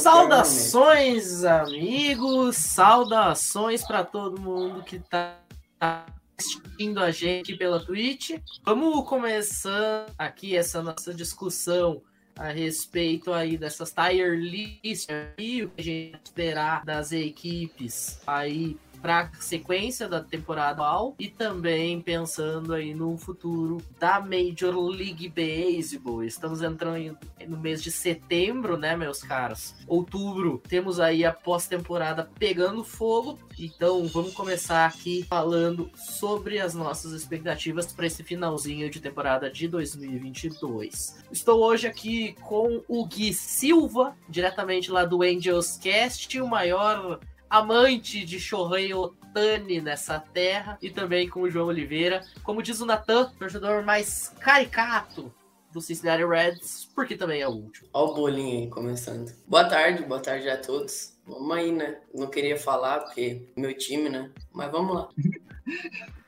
[0.00, 2.56] Saudações, amigos!
[2.56, 5.36] Saudações para todo mundo que tá
[5.78, 8.30] assistindo a gente pela Twitch.
[8.64, 12.00] Vamos começar aqui essa nossa discussão
[12.34, 18.78] a respeito aí dessas tier lists e o que a gente esperar das equipes aí
[19.00, 26.24] para sequência da temporada atual e também pensando aí no futuro da Major League Baseball.
[26.24, 29.74] Estamos entrando no mês de setembro, né, meus caros?
[29.86, 33.38] Outubro, temos aí a pós-temporada pegando fogo.
[33.58, 39.68] Então, vamos começar aqui falando sobre as nossas expectativas para esse finalzinho de temporada de
[39.68, 41.18] 2022.
[41.30, 47.20] Estou hoje aqui com o Gui Silva, diretamente lá do Angels Cast, o maior
[47.50, 52.86] amante de Shohei Otani nessa terra, e também com o João Oliveira, como diz o
[52.86, 55.34] Natan, torcedor mais caricato
[55.72, 57.88] do Cincinnati Reds, porque também é o último.
[57.92, 59.32] Olha o bolinho aí começando.
[59.46, 61.16] Boa tarde, boa tarde a todos.
[61.26, 61.98] Vamos aí, né?
[62.14, 64.30] Não queria falar porque meu time, né?
[64.52, 65.08] Mas vamos lá.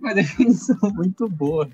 [0.00, 1.70] Uma definição muito boa.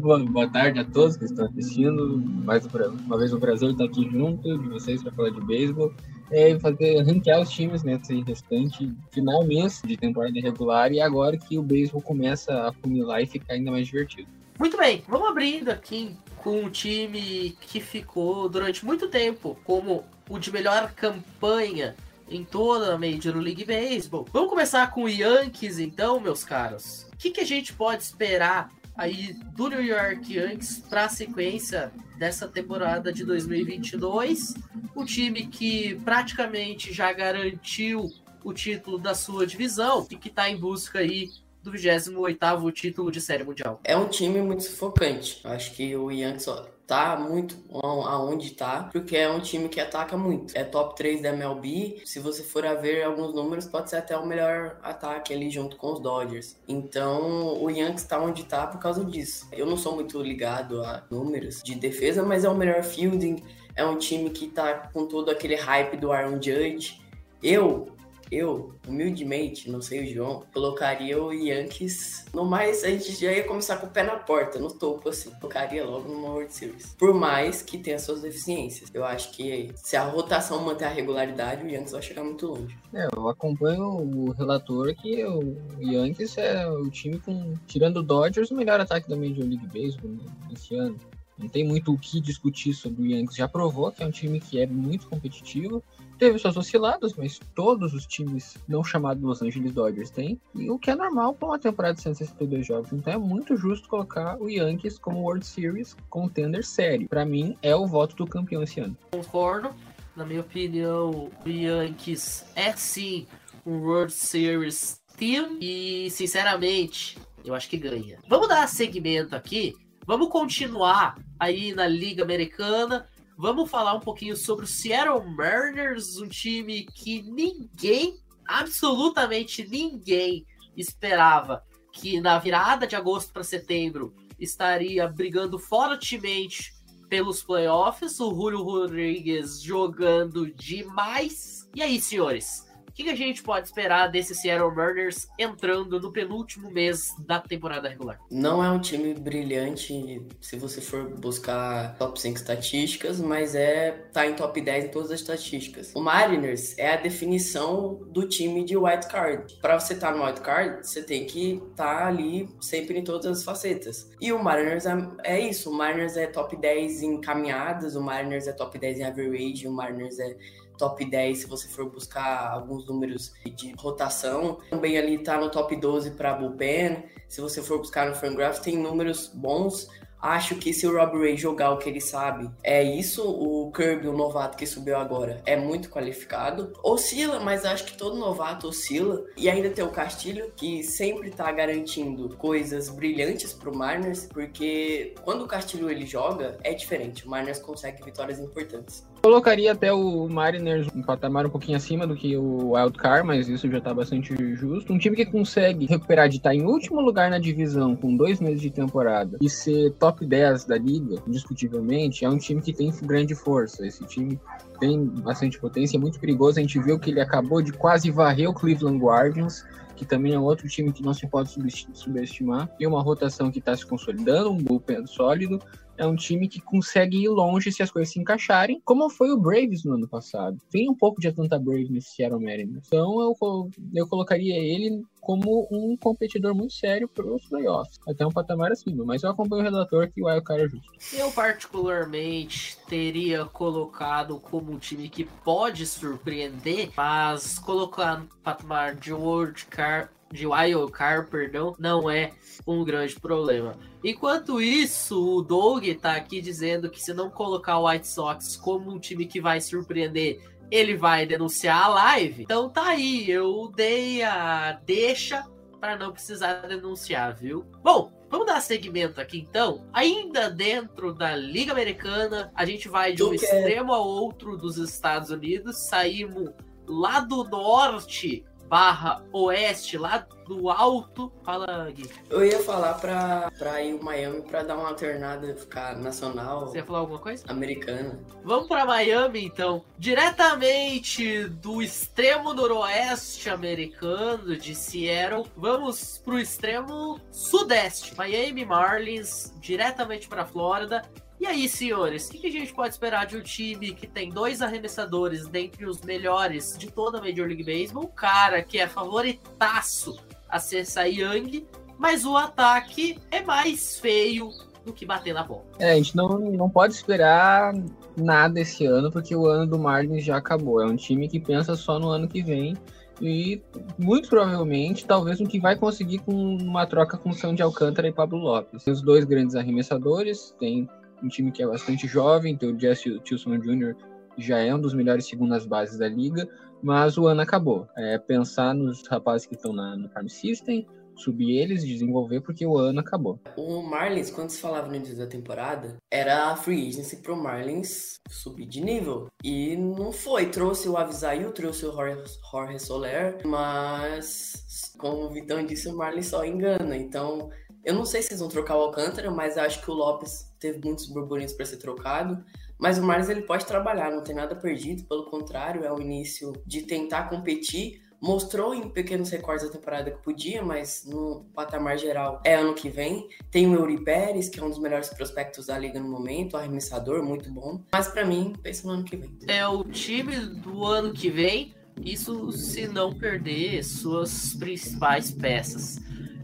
[0.00, 2.18] Boa, boa tarde a todos que estão assistindo.
[2.44, 5.92] Mais uma vez o Brasil está aqui junto de vocês para falar de beisebol.
[6.32, 11.58] É, fazer ranquear os times nesse restante final mês de temporada regular e agora que
[11.58, 14.28] o beisebol começa a funilar e ficar ainda mais divertido.
[14.58, 20.38] Muito bem, vamos abrindo aqui com um time que ficou durante muito tempo como o
[20.38, 21.94] de melhor campanha
[22.28, 24.26] em toda a Major League Baseball.
[24.32, 27.06] Vamos começar com o Yankees, então, meus caros.
[27.12, 31.92] O que, que a gente pode esperar aí do New York Yankees para a sequência
[32.22, 34.54] dessa temporada de 2022?
[34.94, 38.12] O time que praticamente já garantiu
[38.44, 41.30] o título da sua divisão e que está em busca aí
[41.64, 43.80] do 28º título de Série Mundial.
[43.82, 45.40] É um time muito sufocante.
[45.42, 46.46] Acho que o Yankees
[46.92, 50.54] tá muito aonde tá, porque é um time que ataca muito.
[50.54, 52.02] É top 3 da MLB.
[52.04, 55.78] Se você for a ver alguns números, pode ser até o melhor ataque ali junto
[55.78, 56.58] com os Dodgers.
[56.68, 59.48] Então, o Yankees tá onde tá por causa disso.
[59.52, 63.42] Eu não sou muito ligado a números de defesa, mas é o melhor fielding.
[63.74, 67.00] É um time que tá com todo aquele hype do Aaron Judge.
[67.42, 67.91] Eu
[68.32, 73.44] eu, humildemente, não sei o João, colocaria o Yankees no mais, a gente já ia
[73.44, 75.30] começar com o pé na porta, no topo, assim.
[75.32, 76.94] Colocaria logo numa World Series.
[76.98, 78.88] Por mais que tenha suas deficiências.
[78.94, 82.74] Eu acho que se a rotação manter a regularidade, o Yankees vai chegar muito longe.
[82.94, 88.50] É, eu acompanho o relator que o Yankees é o time com, tirando o Dodgers,
[88.50, 90.98] o melhor ataque da Major League Baseball né, esse ano.
[91.38, 93.36] Não tem muito o que discutir sobre o Yankees.
[93.36, 95.82] Já provou que é um time que é muito competitivo
[96.22, 100.78] teve suas osciladas, mas todos os times não chamados Los Angeles Dodgers têm, e o
[100.78, 102.92] que é normal para uma temporada de 162 jogos.
[102.92, 107.08] Então é muito justo colocar o Yankees como World Series contender sério.
[107.08, 108.96] Para mim, é o voto do campeão esse ano.
[109.10, 109.70] Concordo.
[110.14, 113.26] Na minha opinião, o Yankees é sim
[113.66, 118.20] um World Series team e, sinceramente, eu acho que ganha.
[118.28, 119.74] Vamos dar segmento aqui.
[120.06, 126.28] Vamos continuar aí na Liga Americana Vamos falar um pouquinho sobre o Seattle Mariners, um
[126.28, 130.46] time que ninguém, absolutamente ninguém,
[130.76, 136.72] esperava que na virada de agosto para setembro estaria brigando fortemente
[137.08, 138.18] pelos playoffs.
[138.20, 141.68] O Julio Rodrigues jogando demais.
[141.74, 142.71] E aí, senhores?
[142.92, 147.88] O que, a gente pode esperar desse Seattle Mariners entrando no penúltimo mês da temporada
[147.88, 148.20] regular?
[148.30, 154.26] Não é um time brilhante se você for buscar top 5 estatísticas, mas é tá
[154.26, 155.94] em top 10 em todas as estatísticas.
[155.94, 159.58] O Mariners é a definição do time de wild card.
[159.62, 163.02] Para você estar tá no wild card, você tem que estar tá ali sempre em
[163.02, 164.10] todas as facetas.
[164.20, 168.46] E o Mariners é, é isso, o Mariners é top 10 em caminhadas, o Mariners
[168.46, 170.36] é top 10 em average, o Mariners é
[170.82, 174.58] top 10 se você for buscar alguns números de rotação.
[174.68, 177.04] Também ali tá no top 12 para bullpen.
[177.28, 179.88] Se você for buscar no Fangraph, tem números bons.
[180.20, 183.28] Acho que se o Rob Ray jogar o que ele sabe, é isso.
[183.28, 186.72] O Kirby, o novato que subiu agora, é muito qualificado.
[186.82, 189.24] Oscila, mas acho que todo novato oscila.
[189.36, 195.42] E ainda tem o Castilho, que sempre tá garantindo coisas brilhantes pro Mariners, porque quando
[195.42, 197.26] o Castilho ele joga, é diferente.
[197.26, 199.04] O Mariners consegue vitórias importantes.
[199.22, 203.70] Colocaria até o Mariners um patamar um pouquinho acima do que o Wildcard, mas isso
[203.70, 204.92] já tá bastante justo.
[204.92, 208.60] Um time que consegue recuperar de estar em último lugar na divisão com dois meses
[208.60, 213.36] de temporada e ser top 10 da liga, indiscutivelmente, é um time que tem grande
[213.36, 213.86] força.
[213.86, 214.40] Esse time
[214.80, 216.58] tem bastante potência, é muito perigoso.
[216.58, 219.64] A gente viu que ele acabou de quase varrer o Cleveland Guardians
[219.94, 221.50] que também é outro time que não se pode
[221.92, 222.66] subestimar.
[222.76, 225.60] Tem uma rotação que está se consolidando, um bullpen sólido,
[225.96, 229.38] é um time que consegue ir longe se as coisas se encaixarem, como foi o
[229.38, 230.58] Braves no ano passado.
[230.70, 232.86] Tem um pouco de Atlanta Braves nesse Seattle Mariners.
[232.86, 238.32] Então eu, eu colocaria ele como um competidor muito sério para os playoffs, até um
[238.32, 239.04] patamar acima.
[239.04, 240.92] Mas eu acompanho o relator que o Wildcard é justo.
[241.12, 249.12] Eu, particularmente, teria colocado como um time que pode surpreender, mas colocar no patamar de
[249.12, 252.32] World Card de Wildcard, perdão, não é
[252.66, 253.76] um grande problema.
[254.02, 258.90] Enquanto isso, o Doug tá aqui dizendo que se não colocar o White Sox como
[258.90, 260.40] um time que vai surpreender,
[260.70, 262.42] ele vai denunciar a live.
[262.42, 265.44] Então tá aí, eu dei a deixa
[265.78, 267.66] para não precisar denunciar, viu?
[267.82, 269.86] Bom, vamos dar segmento aqui então.
[269.92, 275.30] Ainda dentro da Liga Americana, a gente vai de um extremo ao outro dos Estados
[275.30, 276.50] Unidos, saímos
[276.86, 281.30] lá do norte barra oeste, lá do alto.
[281.44, 282.08] Fala, Gui.
[282.30, 286.68] Eu ia falar pra, pra ir o Miami pra dar uma alternada, ficar nacional.
[286.68, 287.44] Você ia falar alguma coisa?
[287.48, 288.18] Americana.
[288.42, 289.84] Vamos pra Miami, então.
[289.98, 298.16] Diretamente do extremo noroeste americano, de Seattle, vamos pro extremo sudeste.
[298.16, 301.02] Miami Marlins, diretamente pra Flórida.
[301.42, 304.62] E aí, senhores, o que a gente pode esperar de um time que tem dois
[304.62, 308.04] arremessadores dentre os melhores de toda a Major League Baseball?
[308.04, 310.16] Um cara que é favoritaço
[310.48, 311.66] a ser Young,
[311.98, 314.50] mas o ataque é mais feio
[314.86, 315.64] do que bater na bola.
[315.80, 317.74] É, a gente não, não pode esperar
[318.16, 320.80] nada esse ano, porque o ano do Marlins já acabou.
[320.80, 322.76] É um time que pensa só no ano que vem.
[323.20, 323.60] E
[323.98, 328.38] muito provavelmente, talvez o que vai conseguir com uma troca com Sandy Alcântara e Pablo
[328.38, 328.86] Lopes.
[328.86, 330.88] Os dois grandes arremessadores, tem
[331.22, 333.94] um time que é bastante jovem, então o Jesse Tilson Jr.
[334.38, 336.48] já é um dos melhores segundas bases da liga,
[336.82, 337.86] mas o ano acabou.
[337.96, 343.00] É pensar nos rapazes que estão no Farm System, subir eles, desenvolver, porque o ano
[343.00, 343.38] acabou.
[343.56, 348.20] O Marlins, quando se falava no início da temporada, era a free agency pro Marlins
[348.28, 349.28] subir de nível.
[349.44, 350.46] E não foi.
[350.46, 356.44] Trouxe o Avisail, trouxe o Jorge Soler, mas, como o Vitão disse, o Marlins só
[356.44, 356.96] engana.
[356.96, 357.50] Então,
[357.84, 360.80] eu não sei se eles vão trocar o Alcântara, mas acho que o Lopes teve
[360.82, 362.42] muitos burburinhos para ser trocado.
[362.78, 366.52] Mas o Marlins ele pode trabalhar, não tem nada perdido, pelo contrário, é o início
[366.66, 368.00] de tentar competir.
[368.20, 372.88] Mostrou em pequenos recordes da temporada que podia, mas no patamar geral é ano que
[372.88, 373.28] vem.
[373.50, 377.20] Tem o Euri Pérez, que é um dos melhores prospectos da liga no momento, arremessador,
[377.24, 377.82] muito bom.
[377.90, 379.30] Mas para mim, pensa no ano que vem.
[379.48, 385.98] É o time do ano que vem, isso se não perder suas principais peças.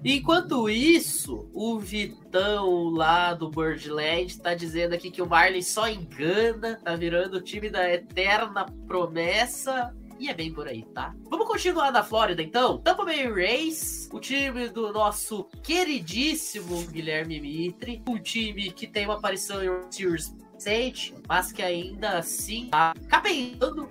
[0.04, 6.80] Enquanto isso, o Vitão lá do Birdland tá dizendo aqui que o Marley só engana,
[6.84, 9.94] tá virando o time da eterna promessa.
[10.18, 11.14] E é bem por aí, tá?
[11.30, 12.78] Vamos continuar na Flórida, então?
[12.78, 19.14] Tampa Bay Rays, o time do nosso queridíssimo Guilherme Mitre, um time que tem uma
[19.14, 23.88] aparição em World Series recente, mas que ainda assim tá capengando,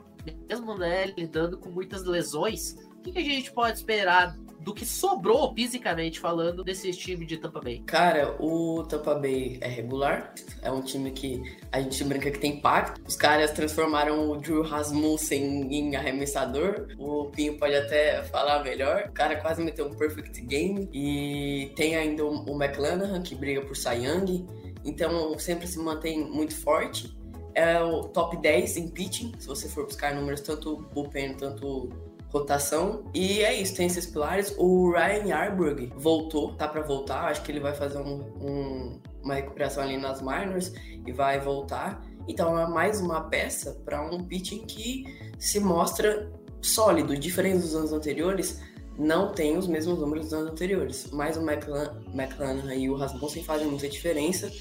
[0.49, 2.75] mesmo né, lidando com muitas lesões.
[2.97, 7.61] O que a gente pode esperar do que sobrou fisicamente falando desse time de Tampa
[7.61, 7.81] Bay?
[7.85, 12.59] Cara, o Tampa Bay é regular, é um time que a gente brinca que tem
[12.59, 12.99] pacto.
[13.07, 16.89] Os caras transformaram o Drew Rasmussen em arremessador.
[16.99, 19.05] O Pinho pode até falar melhor.
[19.07, 20.89] O cara quase meteu um perfect game.
[20.91, 24.45] E tem ainda o McClanahan, que briga por Cy Young.
[24.83, 27.17] Então sempre se mantém muito forte.
[27.55, 31.89] É o top 10 em pitching, se você for buscar números tanto bullpen, tanto
[32.29, 33.05] rotação.
[33.13, 34.53] E é isso, tem esses pilares.
[34.57, 37.25] O Ryan Arburg voltou, tá para voltar.
[37.25, 40.73] Acho que ele vai fazer um, um, uma recuperação ali nas minors
[41.05, 42.01] e vai voltar.
[42.27, 45.05] Então é mais uma peça para um pitching que
[45.39, 46.29] se mostra
[46.61, 48.61] sólido, diferente dos anos anteriores.
[48.97, 53.67] Não tem os mesmos números dos anos anteriores, mas o McLaren e o Rasmussen fazem
[53.67, 54.51] muita diferença.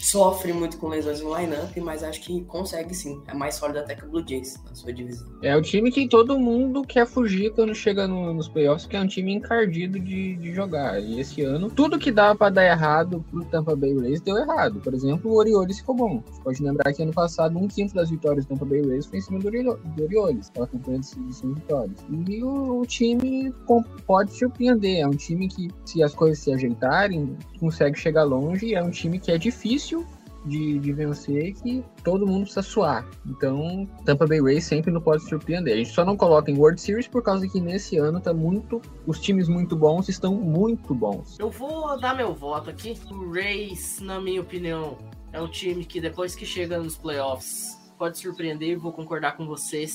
[0.00, 3.20] Sofre muito com lesões no lineup, mas acho que consegue sim.
[3.28, 5.26] É mais sólido até que o Blue Jays na sua divisão.
[5.42, 9.00] É o time que todo mundo quer fugir quando chega no- nos playoffs, que é
[9.00, 11.00] um time encardido de, de jogar.
[11.00, 14.80] E esse ano, tudo que dava pra dar errado pro Tampa Bay Rays deu errado.
[14.80, 16.22] Por exemplo, o Orioles ficou bom.
[16.30, 19.18] Você pode lembrar que ano passado, um quinto das vitórias do Tampa Bay Rays foi
[19.18, 21.96] em cima do, Orio- do Orioles, aquela campanha de, cinco vitórias.
[22.28, 23.52] E o, o time
[24.06, 25.00] pode surpreender.
[25.00, 28.74] É um time que, se as coisas se ajeitarem, consegue chegar longe.
[28.74, 29.89] É um time que é difícil
[30.44, 33.06] de, de vencer que todo mundo precisa suar.
[33.26, 35.74] Então, Tampa Bay Rays sempre não pode surpreender.
[35.74, 38.80] A gente só não coloca em World Series por causa que nesse ano tá muito.
[39.06, 41.38] Os times muito bons estão muito bons.
[41.38, 42.98] Eu vou dar meu voto aqui.
[43.10, 44.96] O Rays, na minha opinião,
[45.32, 49.46] é um time que depois que chega nos playoffs pode surpreender e vou concordar com
[49.46, 49.94] vocês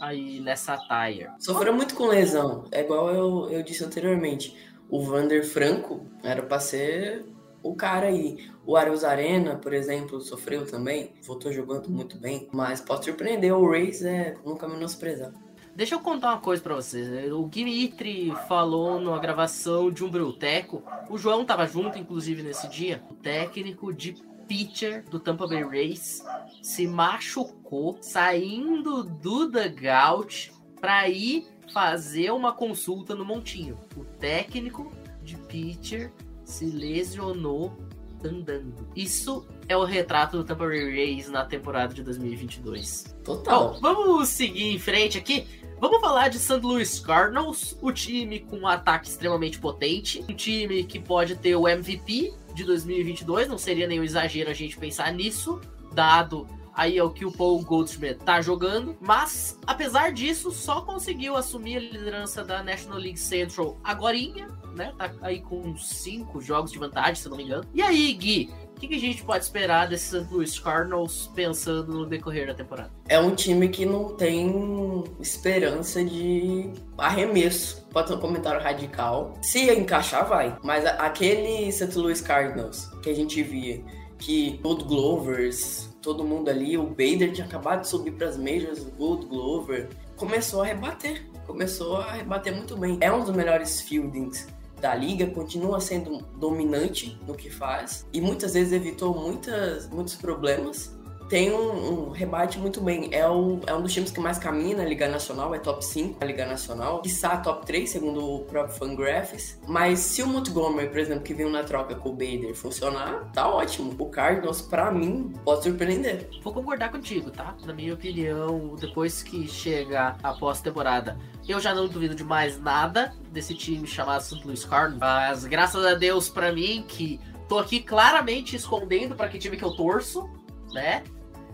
[0.00, 1.28] aí nessa tire.
[1.38, 2.64] Sofreu muito com lesão.
[2.72, 4.56] É igual eu, eu disse anteriormente.
[4.88, 7.26] O Vander Franco era pra ser
[7.70, 8.48] o cara aí.
[8.64, 11.12] O Arius Arena, por exemplo, sofreu também.
[11.22, 12.48] Voltou jogando muito bem.
[12.52, 13.54] Mas pode surpreender.
[13.54, 15.32] O Rays é nunca menosprezar.
[15.74, 17.30] Deixa eu contar uma coisa pra vocês.
[17.32, 20.82] O Dimitri falou numa gravação de um Bruteco.
[21.10, 23.02] O João tava junto, inclusive, nesse dia.
[23.10, 24.14] O técnico de
[24.48, 26.24] pitcher do Tampa Bay Rays
[26.62, 33.76] se machucou saindo do dugout pra ir fazer uma consulta no Montinho.
[33.96, 34.92] O técnico
[35.22, 36.10] de pitcher
[36.46, 37.76] se lesionou
[38.24, 38.88] andando.
[38.96, 43.16] Isso é o retrato do Tampa Bay Rays na temporada de 2022.
[43.22, 43.74] Total.
[43.74, 45.46] Bom, vamos seguir em frente aqui.
[45.78, 46.60] Vamos falar de St.
[46.62, 51.68] Louis Cardinals, o time com um ataque extremamente potente, um time que pode ter o
[51.68, 55.60] MVP de 2022, não seria nenhum exagero a gente pensar nisso,
[55.92, 61.36] dado aí é o que o Paul Goldschmidt tá jogando, mas apesar disso, só conseguiu
[61.36, 64.92] assumir a liderança da National League Central agorinha, né?
[64.96, 67.64] Tá aí com cinco jogos de vantagem, se não me engano.
[67.74, 70.32] E aí, Gui, o que, que a gente pode esperar desse St.
[70.32, 72.90] Louis Cardinals pensando no decorrer da temporada?
[73.08, 77.86] É um time que não tem esperança de arremesso.
[77.90, 79.32] Pode ser um comentário radical.
[79.40, 80.58] Se encaixar, vai.
[80.62, 81.96] Mas aquele St.
[81.96, 83.82] Louis Cardinals que a gente via,
[84.18, 88.84] que Gold Glovers, todo mundo ali, o Bader tinha acabado de subir para as Majors,
[88.98, 91.26] Gold Glover, começou a rebater.
[91.46, 92.98] Começou a rebater muito bem.
[93.00, 94.48] É um dos melhores fieldings
[94.80, 100.95] da liga, continua sendo dominante no que faz e muitas vezes evitou muitas, muitos problemas
[101.28, 103.08] tem um, um rebate muito bem.
[103.12, 106.20] É, o, é um dos times que mais caminha na Liga Nacional, é top 5
[106.20, 107.02] da Liga Nacional.
[107.02, 109.58] Quiçá top 3, segundo o próprio Fangraphs.
[109.66, 113.48] Mas se o Montgomery, por exemplo, que veio na troca com o Bader, funcionar, tá
[113.48, 113.94] ótimo.
[113.98, 116.28] O Cardinals, pra mim, pode surpreender.
[116.42, 117.56] Vou concordar contigo, tá?
[117.64, 121.18] Na minha opinião, depois que chega a pós-temporada,
[121.48, 124.44] eu já não duvido de mais nada desse time chamado St.
[124.44, 125.00] Louis Cardinals.
[125.00, 129.64] Mas graças a Deus pra mim, que tô aqui claramente escondendo pra que time que
[129.64, 130.28] eu torço,
[130.72, 131.02] né?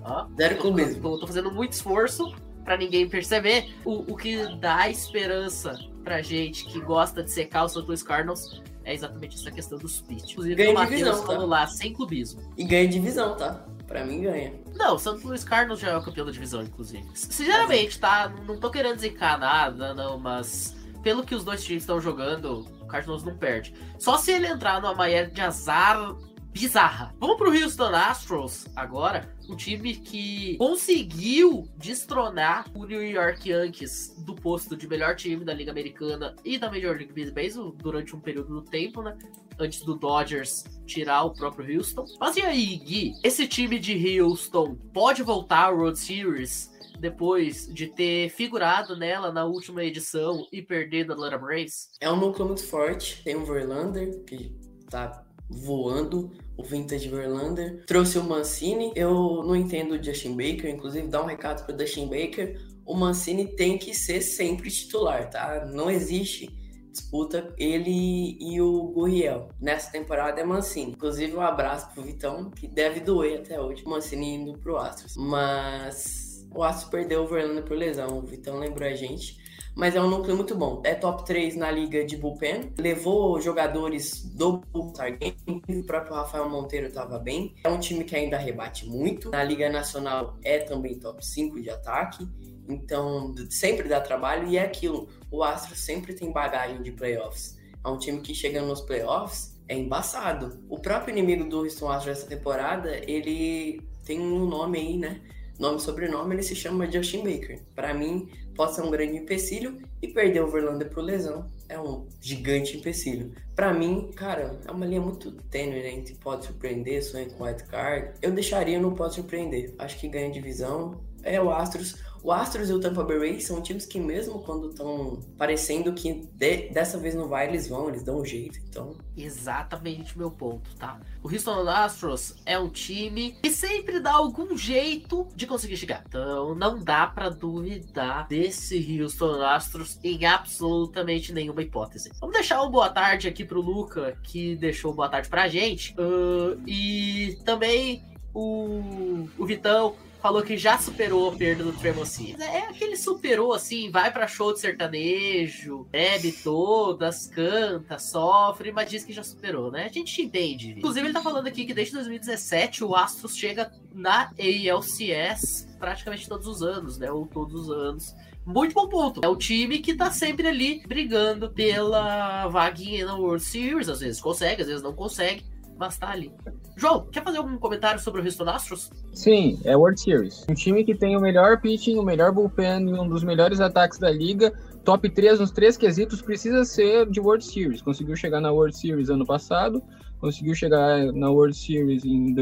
[0.04, 1.00] Ó, Zero clubismo.
[1.02, 3.72] tô, tô fazendo muito esforço pra ninguém perceber.
[3.84, 7.80] O, o que dá esperança pra gente que gosta de secar o St.
[7.80, 10.32] Louis Cardinals é exatamente essa questão dos pitch.
[10.32, 11.38] Inclusive, Ganha o Matheus divisão, tá?
[11.38, 12.42] lá, sem clubismo.
[12.56, 13.64] E ganha divisão, tá?
[13.86, 14.54] Pra mim, ganha.
[14.74, 17.04] Não, o Santos Luiz Carlos já é o campeão da divisão, inclusive.
[17.14, 18.32] Sinceramente, tá?
[18.46, 22.86] Não tô querendo zicar nada, não, mas pelo que os dois times estão jogando, o
[22.86, 23.74] Cardinals não perde.
[23.98, 26.16] Só se ele entrar numa manhã de azar
[26.52, 27.14] bizarra.
[27.18, 34.34] Vamos pro Houston Astros agora, um time que conseguiu destronar o New York Yankees do
[34.34, 38.60] posto de melhor time da Liga Americana e da Major League Baseball durante um período
[38.60, 39.16] do tempo, né?
[39.58, 42.04] Antes do Dodgers tirar o próprio Houston.
[42.20, 43.12] Mas e aí, Gui?
[43.24, 49.44] Esse time de Houston pode voltar ao World Series depois de ter figurado nela na
[49.44, 51.90] última edição e perder da Atlanta Braves?
[52.00, 53.22] É um núcleo muito forte.
[53.24, 54.54] Tem o Verlander, que
[54.88, 56.30] tá voando.
[56.56, 57.84] O Vintage Verlander.
[57.86, 58.92] Trouxe o Mancini.
[58.94, 60.70] Eu não entendo o Justin Baker.
[60.70, 62.60] Inclusive, dá um recado pro Justin Baker.
[62.84, 65.64] O Mancini tem que ser sempre titular, tá?
[65.66, 66.50] Não existe
[66.92, 69.48] disputa ele e o Gurriel.
[69.60, 70.92] Nessa temporada é Mancini.
[70.92, 73.82] Inclusive, um abraço pro Vitão, que deve doer até hoje.
[73.84, 75.16] O Mancini indo pro Astros.
[75.16, 78.18] Mas o Astros perdeu o Verlander por lesão.
[78.18, 79.41] O Vitão lembrou a gente
[79.74, 80.82] mas é um núcleo muito bom.
[80.84, 86.48] É top 3 na liga de bullpen, levou jogadores do All-Star Game, o próprio Rafael
[86.48, 87.54] Monteiro estava bem.
[87.64, 89.30] É um time que ainda rebate muito.
[89.30, 92.28] Na liga nacional é também top 5 de ataque,
[92.68, 95.08] então sempre dá trabalho e é aquilo.
[95.30, 97.58] O Astro sempre tem bagagem de playoffs.
[97.84, 100.60] É um time que chega nos playoffs é embaçado.
[100.68, 105.20] O próprio inimigo do Houston Astros essa temporada, ele tem um nome aí, né?
[105.58, 107.62] Nome e sobrenome, ele se chama Justin Baker.
[107.74, 112.06] Para mim, pode ser um grande empecilho e perder o Verlander por lesão é um
[112.20, 113.32] gigante empecilho.
[113.56, 115.90] Para mim, cara, é uma linha muito tênue, né?
[115.90, 118.12] Entre pode surpreender, sonha com white card.
[118.20, 119.74] Eu deixaria no pode surpreender.
[119.78, 121.00] Acho que ganha divisão.
[121.22, 121.96] É o Astros.
[122.22, 126.28] O Astros e o Tampa Bay Rays são times que mesmo quando estão parecendo que
[126.32, 128.60] de, dessa vez não vai, eles vão, eles dão um jeito.
[128.68, 131.00] Então, Exatamente meu ponto, tá?
[131.22, 136.04] O Houston Astros é um time que sempre dá algum jeito de conseguir chegar.
[136.06, 142.10] Então não dá pra duvidar desse Houston Astros em absolutamente nenhuma hipótese.
[142.20, 145.94] Vamos deixar um boa tarde aqui pro Luca, que deixou boa tarde pra gente.
[145.98, 148.02] Uh, e também
[148.32, 152.36] o, o Vitão falou que já superou a perda do Tremossi.
[152.38, 159.04] É aquele superou assim, vai pra show de sertanejo, bebe todas, canta, sofre, mas diz
[159.04, 159.86] que já superou, né?
[159.86, 160.70] A gente entende.
[160.78, 166.46] Inclusive, ele tá falando aqui que desde 2017 o Astros chega na ALCS praticamente todos
[166.46, 167.10] os anos, né?
[167.10, 168.14] Ou todos os anos.
[168.46, 169.20] Muito bom ponto.
[169.24, 173.88] É o time que tá sempre ali brigando pela vaguinha na World Series.
[173.88, 175.44] Às vezes consegue, às vezes não consegue,
[175.78, 176.32] mas tá ali.
[176.76, 178.90] João, quer fazer algum comentário sobre o Houston Astros?
[179.12, 180.44] Sim, é World Series.
[180.48, 183.98] Um time que tem o melhor pitching, o melhor bullpen e um dos melhores ataques
[183.98, 184.52] da liga.
[184.84, 187.82] Top 3 nos três quesitos precisa ser de World Series.
[187.82, 189.82] Conseguiu chegar na World Series ano passado,
[190.20, 192.34] conseguiu chegar na World Series em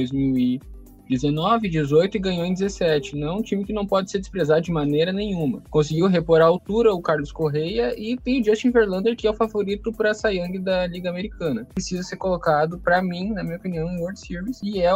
[1.10, 3.16] 2019, 18 e ganhou em 17.
[3.16, 5.62] Não é um time que não pode ser desprezado de maneira nenhuma.
[5.68, 9.34] Conseguiu repor a altura o Carlos Correia e tem o Justin Verlander, que é o
[9.34, 11.66] favorito para a Sayang da Liga Americana.
[11.74, 14.90] Precisa ser colocado, para mim, na minha opinião, em World Series e é,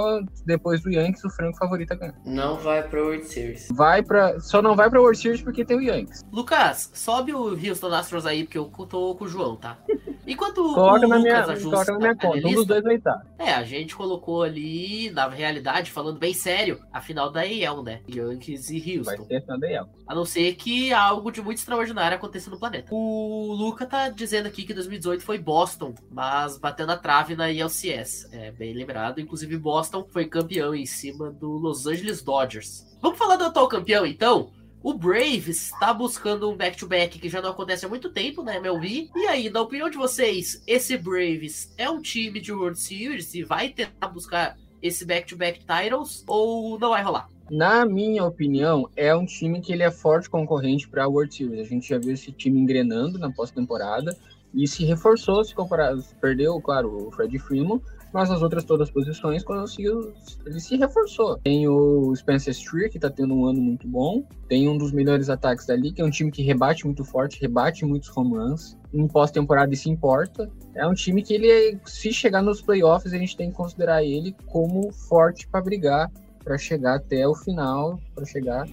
[0.46, 2.14] depois do Yankees, o franco favorito a ganhar.
[2.24, 3.68] não vai pra World Series.
[3.72, 6.24] Vai para Só não vai para World Series porque tem o Yankees.
[6.32, 9.78] Lucas, sobe o Houston Astros aí, porque eu tô com o João, tá?
[10.26, 12.48] Enquanto Coloca o na minha, Lucas ajusta coloca na minha conta.
[12.48, 13.26] Um dos dois vai estar.
[13.38, 18.00] É, a gente colocou ali, na realidade, falando bem sério, a final da AL, né?
[18.08, 19.26] Yankees e Vai Houston.
[19.26, 19.86] ser na DL.
[20.06, 22.88] A não ser que algo de muito extraordinário aconteça no planeta.
[22.90, 28.28] O Luca tá dizendo aqui que 2018 foi Boston, mas bateu na trave na ELCS.
[28.32, 29.20] É bem lembrado.
[29.20, 32.84] Inclusive, Boston foi campeão em cima do Los Angeles Dodgers.
[33.00, 34.50] Vamos falar do atual campeão, então?
[34.82, 39.08] O Braves está buscando um back-to-back que já não acontece há muito tempo na MLB.
[39.16, 43.42] E aí, na opinião de vocês, esse Braves é um time de World Series e
[43.42, 47.30] vai tentar buscar esse back-to-back titles ou não vai rolar?
[47.50, 51.66] Na minha opinião, é um time que ele é forte concorrente para a World Series.
[51.66, 54.14] A gente já viu esse time engrenando na pós-temporada
[54.52, 57.80] e se reforçou, se comparado, perdeu, claro, o Fred Freeman,
[58.14, 60.14] mas nas outras todas as posições conseguiu,
[60.46, 61.36] ele se reforçou.
[61.38, 65.28] Tem o Spencer Street, que tá tendo um ano muito bom, tem um dos melhores
[65.28, 69.74] ataques da liga, é um time que rebate muito forte, rebate muitos runs, em pós-temporada
[69.74, 70.48] isso importa.
[70.76, 74.36] É um time que ele, se chegar nos playoffs, a gente tem que considerar ele
[74.46, 76.08] como forte para brigar,
[76.44, 78.68] para chegar até o final, para chegar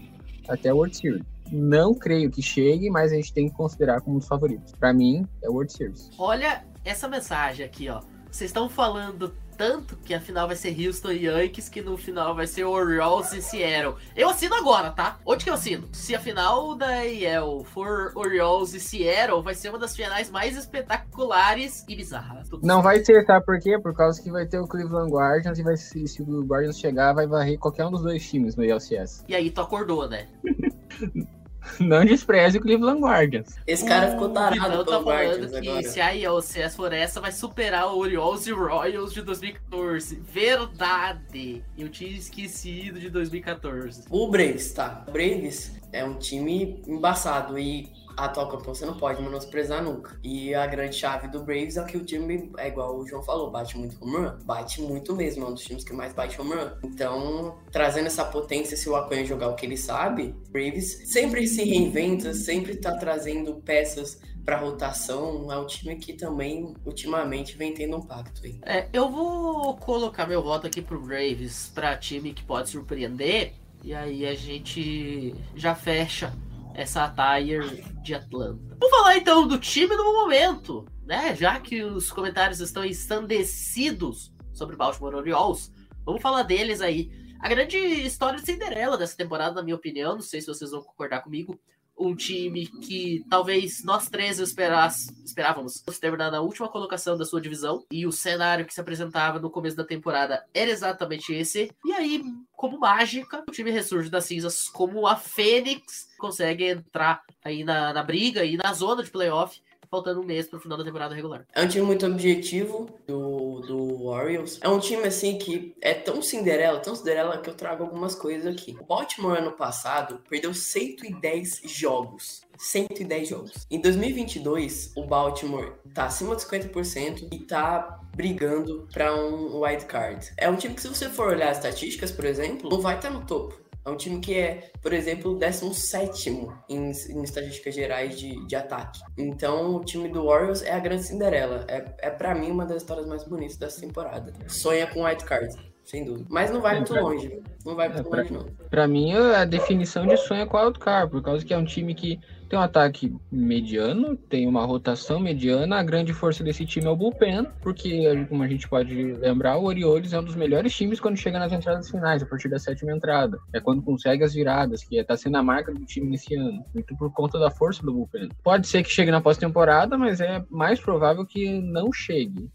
[0.47, 1.25] até a World Series.
[1.51, 4.71] Não creio que chegue, mas a gente tem que considerar como um dos favoritos.
[4.73, 6.11] Para mim, é World Series.
[6.19, 8.01] Olha essa mensagem aqui, ó.
[8.31, 12.33] Vocês estão falando tanto que a final vai ser Houston e Yankees que no final
[12.33, 13.95] vai ser Orioles e Seattle.
[14.15, 15.19] Eu assino agora, tá?
[15.23, 15.87] Onde que eu assino?
[15.91, 20.57] Se a final da AL for Orioles e Seattle, vai ser uma das finais mais
[20.57, 22.49] espetaculares e bizarras.
[22.63, 23.77] Não vai ser, sabe por quê?
[23.77, 27.13] Por causa que vai ter o Cleveland Guardians e vai, se, se o Guardians chegar,
[27.13, 29.25] vai varrer qualquer um dos dois times no LCS.
[29.27, 30.27] E aí tu acordou, né?
[31.79, 33.55] Não despreze o Cleveland Guardians.
[33.65, 35.83] Esse cara ficou tarado tá falando Guardians que agora.
[35.83, 40.21] se a ALCS for essa, vai superar o Orioles e Royals de 2014.
[40.21, 41.63] Verdade!
[41.77, 44.03] Eu tinha esquecido de 2014.
[44.09, 45.03] O Braves, tá.
[45.07, 50.19] O Braves é um time embaçado e atual campeão você não pode menosprezar nunca.
[50.23, 53.51] E a grande chave do Braves é que o time, é igual o João falou,
[53.51, 54.37] bate muito home run.
[54.43, 56.71] Bate muito mesmo, é um dos times que mais bate home run.
[56.83, 61.47] Então, trazendo essa potência, se o Acunha jogar o que ele sabe, o Braves sempre
[61.47, 65.51] se reinventa, sempre tá trazendo peças pra rotação.
[65.51, 68.59] É um time que também, ultimamente, vem tendo um pacto aí.
[68.63, 73.53] É, eu vou colocar meu voto aqui pro Braves pra time que pode surpreender.
[73.83, 76.33] E aí a gente já fecha
[76.73, 78.77] essa tire de Atlanta.
[78.79, 81.35] Vamos falar então do time do momento, né?
[81.35, 85.71] Já que os comentários estão ensandecidos sobre Baltimore Orioles,
[86.05, 87.11] vamos falar deles aí.
[87.39, 90.83] A grande história de Cinderela dessa temporada, na minha opinião, não sei se vocês vão
[90.83, 91.59] concordar comigo,
[91.97, 98.05] um time que talvez nós três esperávamos terminar na última colocação da sua divisão, e
[98.05, 101.71] o cenário que se apresentava no começo da temporada era exatamente esse.
[101.85, 102.23] E aí,
[102.53, 108.03] como mágica, o time ressurge das cinzas como a Fênix, consegue entrar aí na, na
[108.03, 111.45] briga e na zona de playoff, faltando um mês para o final da temporada regular.
[111.53, 114.57] É um time muito objetivo do, do Orioles.
[114.61, 118.47] É um time assim que é tão Cinderela, tão Cinderela que eu trago algumas coisas
[118.47, 118.77] aqui.
[118.79, 122.41] O Baltimore ano passado perdeu 110 jogos.
[122.57, 123.67] 110 jogos.
[123.69, 130.31] Em 2022, o Baltimore tá acima de 50% e tá brigando para um wild card.
[130.37, 133.09] É um time que se você for olhar as estatísticas, por exemplo, não vai estar
[133.09, 133.60] tá no topo.
[133.85, 136.29] É um time que é, por exemplo, 17
[136.69, 138.99] em, em estatísticas gerais de, de ataque.
[139.17, 141.65] Então, o time do Warriors é a grande Cinderela.
[141.67, 144.33] É, é para mim, uma das histórias mais bonitas dessa temporada.
[144.47, 146.27] Sonha com wild card, sem dúvida.
[146.29, 147.41] Mas não vai muito longe.
[147.65, 148.45] Não vai muito longe, não.
[148.69, 151.65] Pra mim, a definição de sonho é com wild card, por causa que é um
[151.65, 152.19] time que
[152.51, 155.77] tem um ataque mediano, tem uma rotação mediana.
[155.77, 159.63] A grande força desse time é o bullpen, porque, como a gente pode lembrar, o
[159.63, 162.91] Orioles é um dos melhores times quando chega nas entradas finais, a partir da sétima
[162.91, 163.39] entrada.
[163.53, 166.61] É quando consegue as viradas, que está sendo a marca do time nesse ano.
[166.73, 168.27] Muito por conta da força do bullpen.
[168.43, 172.49] Pode ser que chegue na pós-temporada, mas é mais provável que não chegue.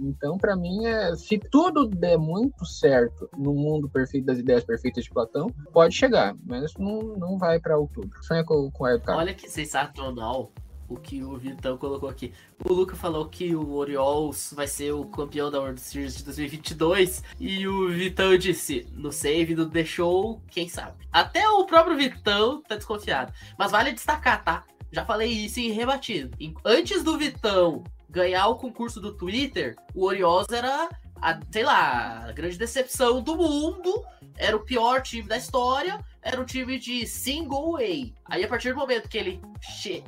[0.00, 5.04] Então, para mim, é, se tudo der muito certo no mundo perfeito das ideias perfeitas
[5.04, 8.10] de Platão, pode chegar, mas não, não vai para outubro.
[8.22, 10.52] Sonha com, com o Olha que sensacional
[10.88, 12.32] o que o Vitão colocou aqui.
[12.64, 17.22] O Luca falou que o Orioles vai ser o campeão da World Series de 2022
[17.40, 21.06] e o Vitão disse no save do Show, quem sabe.
[21.10, 23.32] Até o próprio Vitão tá desconfiado.
[23.58, 24.64] Mas vale destacar, tá?
[24.90, 26.36] Já falei isso em rebatido.
[26.64, 30.90] Antes do Vitão ganhar o concurso do Twitter, o Orioles era
[31.22, 34.04] a, sei lá, a grande decepção do mundo,
[34.36, 37.80] era o pior time da história era um time de single A.
[38.26, 39.40] Aí, a partir do momento que ele,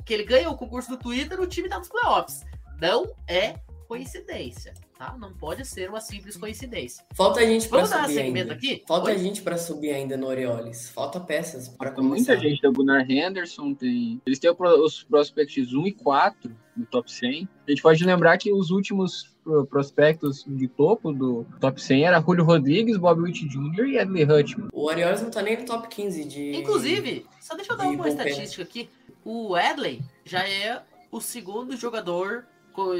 [0.05, 2.45] que ele ganha o concurso do Twitter, o time tá nos playoffs.
[2.81, 3.55] Não é
[3.87, 5.15] coincidência, tá?
[5.19, 7.05] Não pode ser uma simples coincidência.
[7.13, 8.53] Falta a gente para subir ainda.
[8.53, 8.83] Aqui?
[8.87, 9.15] Falta Oi?
[9.15, 10.89] a gente para subir ainda no Orioles.
[10.89, 12.33] Falta peças para começar.
[12.33, 14.21] Muita gente, tem o Gunnar Henderson, tem...
[14.25, 17.47] Eles têm os prospects 1 e 4 no top 100.
[17.67, 19.34] A gente pode lembrar que os últimos
[19.69, 23.85] prospectos de topo do top 100 era Julio Rodrigues, Bob Witt Jr.
[23.85, 24.69] e Edley Hutchman.
[24.73, 26.55] O Orioles não tá nem no top 15 de.
[26.55, 28.89] Inclusive, só deixa eu dar uma estatística aqui.
[29.23, 30.81] O Edley já é
[31.11, 32.91] o segundo jogador com,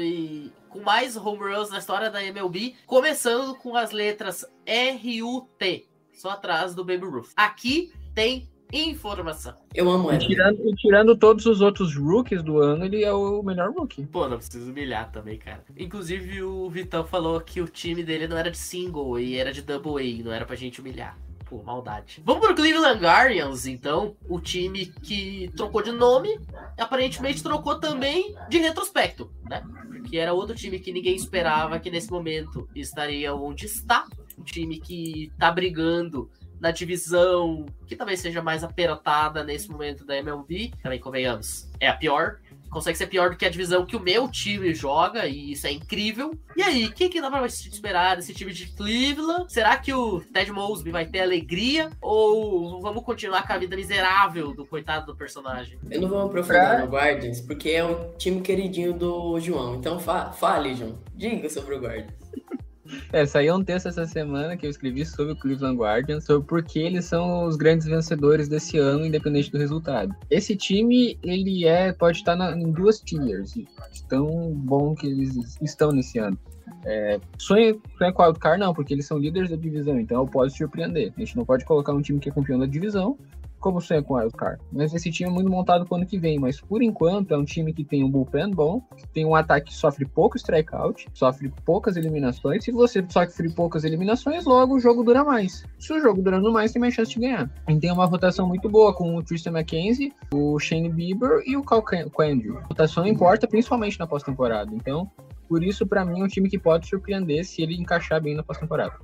[0.70, 6.74] com mais home runs na história da MLB, começando com as letras R-U-T, só atrás
[6.74, 7.30] do Baby Ruth.
[7.36, 9.54] Aqui tem informação.
[9.74, 10.26] Eu amo ele.
[10.26, 14.04] tirando, e tirando todos os outros rookies do ano, ele é o melhor rookie.
[14.06, 15.62] Pô, não precisa humilhar também, cara.
[15.76, 19.62] Inclusive, o Vitão falou que o time dele não era de single e era de
[19.62, 21.16] double A, não era pra gente humilhar.
[21.46, 22.20] Pô, maldade.
[22.24, 24.16] Vamos pro Cleveland Guardians, então.
[24.28, 26.40] O time que trocou de nome,
[26.76, 29.62] aparentemente trocou também de retrospecto, né?
[29.88, 34.06] Porque era outro time que ninguém esperava que nesse momento estaria onde está.
[34.36, 36.28] Um time que tá brigando
[36.60, 41.94] na divisão que talvez seja mais apertada nesse momento da MLB, também convenhamos, é a
[41.94, 42.38] pior.
[42.70, 45.72] Consegue ser pior do que a divisão que o meu time joga, e isso é
[45.72, 46.36] incrível.
[46.56, 49.50] E aí, o que, que dá pra esperar desse time de Cleveland?
[49.50, 51.90] Será que o Ted Mosby vai ter alegria?
[52.00, 55.78] Ou vamos continuar com a vida miserável do coitado do personagem?
[55.88, 59.76] Eu não vou aprofundar no Guardians, porque é o time queridinho do João.
[59.76, 60.98] Então fa fale, João.
[61.14, 62.26] Diga sobre o Guardians.
[63.12, 66.62] É, saiu um texto essa semana que eu escrevi sobre o Cleveland Guardians, sobre por
[66.62, 70.14] que eles são os grandes vencedores desse ano, independente do resultado.
[70.30, 73.54] Esse time, ele é, pode estar na, em duas tiers,
[74.08, 76.38] tão bom que eles estão nesse ano.
[76.84, 81.12] É, sonha, sonha com Wildcard, não, porque eles são líderes da divisão, então pode surpreender.
[81.16, 83.16] A gente não pode colocar um time que é campeão da divisão
[83.60, 84.60] como sonha com o Wildcard.
[84.72, 86.38] Mas esse time é muito montado para o ano que vem.
[86.38, 89.74] Mas por enquanto é um time que tem um bullpen bom, tem um ataque que
[89.74, 92.64] sofre pouco strikeout, sofre poucas eliminações.
[92.64, 95.64] Se você sofre poucas eliminações, logo o jogo dura mais.
[95.78, 97.50] Se o jogo durando mais, tem mais chance de ganhar.
[97.68, 101.62] E tem uma rotação muito boa com o Tristan McKenzie, o Shane Bieber e o
[101.62, 102.58] Cal Quantrill.
[102.58, 104.74] A rotação importa principalmente na pós-temporada.
[104.74, 105.10] Então,
[105.48, 108.42] por isso, para mim, é um time que pode surpreender se ele encaixar bem na
[108.42, 108.94] pós-temporada.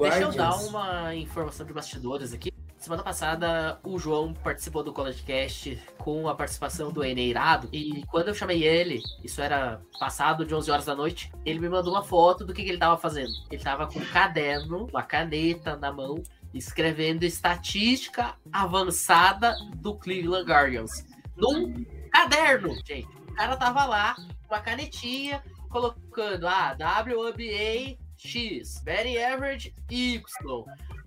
[0.00, 2.52] Deixa eu dar uma informação de bastidores aqui.
[2.78, 7.68] Semana passada, o João participou do College Cast com a participação do Eneirado.
[7.72, 11.68] E quando eu chamei ele, isso era passado de 11 horas da noite, ele me
[11.68, 13.32] mandou uma foto do que, que ele estava fazendo.
[13.50, 16.22] Ele estava com um caderno, uma caneta na mão,
[16.54, 21.04] escrevendo estatística avançada do Cleveland Guardians.
[21.36, 23.08] Num caderno, gente.
[23.28, 30.22] O cara tava lá, com uma canetinha, colocando a ah, WNBA X, Betty Average Y,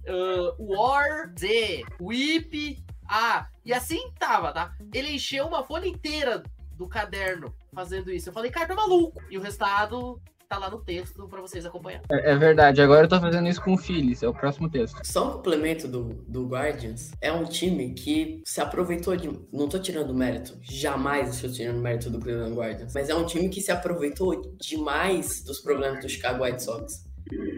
[0.08, 3.48] uh, War Z, Whip A.
[3.64, 4.74] E assim tava, tá?
[4.94, 6.44] Ele encheu uma folha inteira
[6.78, 8.30] do caderno fazendo isso.
[8.30, 9.22] Eu falei, cara, tá maluco.
[9.30, 10.20] E o resultado
[10.52, 12.02] tá lá no texto para vocês acompanhar.
[12.12, 15.00] É, é, verdade, agora eu tô fazendo isso com o Phillies, é o próximo texto.
[15.02, 19.30] Só um complemento do, do Guardians, é um time que se aproveitou de.
[19.54, 23.48] Não tô tirando mérito, jamais estou tirando mérito do Cleveland Guardians, mas é um time
[23.48, 27.06] que se aproveitou demais dos problemas do Chicago White Sox.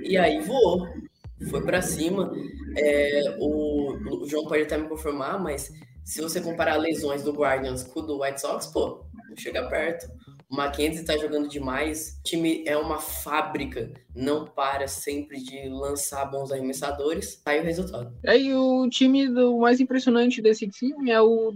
[0.04, 0.88] E aí voou
[1.50, 2.32] foi para cima.
[2.78, 5.72] É, o, o, João pode até me confirmar, mas
[6.04, 10.08] se você comparar lesões do Guardians com o do White Sox, pô, não chega perto.
[10.54, 12.20] O Mackenzie tá jogando demais.
[12.20, 17.38] O time é uma fábrica, não para sempre de lançar bons arremessadores.
[17.38, 18.16] Tá aí o resultado.
[18.28, 21.52] Aí o time do mais impressionante desse time é o,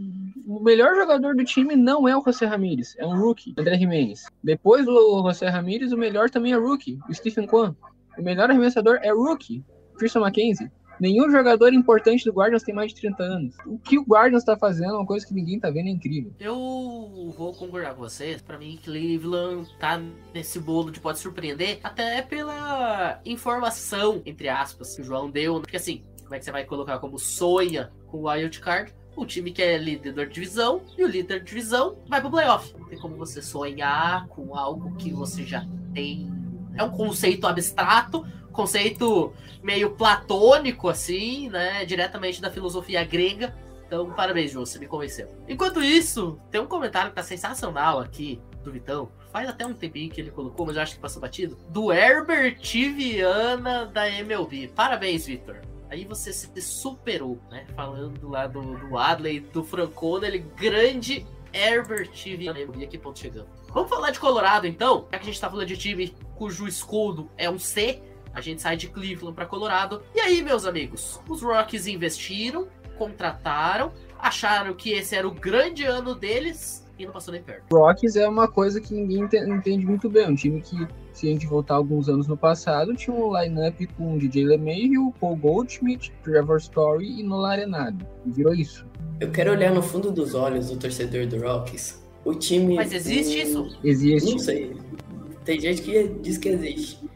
[0.48, 4.26] o melhor jogador do time não é o José Ramírez, é um rookie, André Jimenez.
[4.44, 7.76] Depois do José Ramírez, o melhor também é rookie, o Stephen Kwan.
[8.18, 9.64] O melhor arremessador é rookie,
[9.98, 10.72] Christian McKenzie.
[11.00, 13.56] Nenhum jogador importante do Guardians tem mais de 30 anos.
[13.66, 16.34] O que o Guardians tá fazendo é uma coisa que ninguém tá vendo, é incrível.
[16.40, 18.42] Eu vou concordar com vocês.
[18.42, 20.02] Pra mim, Cleveland tá
[20.34, 25.62] nesse bolo de pode surpreender, até pela informação, entre aspas, que o João deu.
[25.62, 28.94] Porque assim, como é que você vai colocar como sonha com o Wild Card?
[29.16, 32.74] O time que é líder da divisão e o líder da divisão vai pro playoff.
[32.78, 36.32] Não tem como você sonhar com algo que você já tem.
[36.76, 38.26] É um conceito abstrato,
[38.58, 41.86] conceito meio platônico, assim, né?
[41.86, 43.56] Diretamente da filosofia grega.
[43.86, 45.30] Então, parabéns, João, você me convenceu.
[45.48, 49.10] Enquanto isso, tem um comentário que tá sensacional aqui do Vitão.
[49.32, 51.56] Faz até um tempinho que ele colocou, mas eu acho que passou batido.
[51.70, 54.70] Do Herbert Viana da MLB.
[54.76, 55.62] Parabéns, Victor.
[55.90, 57.66] Aí você se superou, né?
[57.76, 62.60] Falando lá do, do Adley, do Francona, ele grande Herbert Viana.
[62.60, 63.48] E aqui ponto chegando.
[63.72, 65.08] Vamos falar de Colorado, então?
[65.12, 68.02] Já que a gente tá falando de time cujo escudo é um C,
[68.38, 70.04] a gente sai de Cleveland para Colorado.
[70.14, 76.14] E aí, meus amigos, os Rockies investiram, contrataram, acharam que esse era o grande ano
[76.14, 77.64] deles e não passou nem perto.
[77.76, 80.28] Rockies é uma coisa que ninguém ente- entende muito bem.
[80.30, 84.18] Um time que, se a gente voltar alguns anos no passado, tinha um lineup com
[84.20, 88.06] DJ LeMahieu, Paul Goldschmidt, Trevor Story e Nolan Arenado.
[88.24, 88.86] E virou isso.
[89.20, 92.04] Eu quero olhar no fundo dos olhos do torcedor do Rockies.
[92.24, 92.76] O time.
[92.76, 93.80] Mas existe o- isso?
[93.84, 94.32] Existe.
[94.32, 94.78] Não sei.
[95.44, 97.07] Tem gente que diz que existe.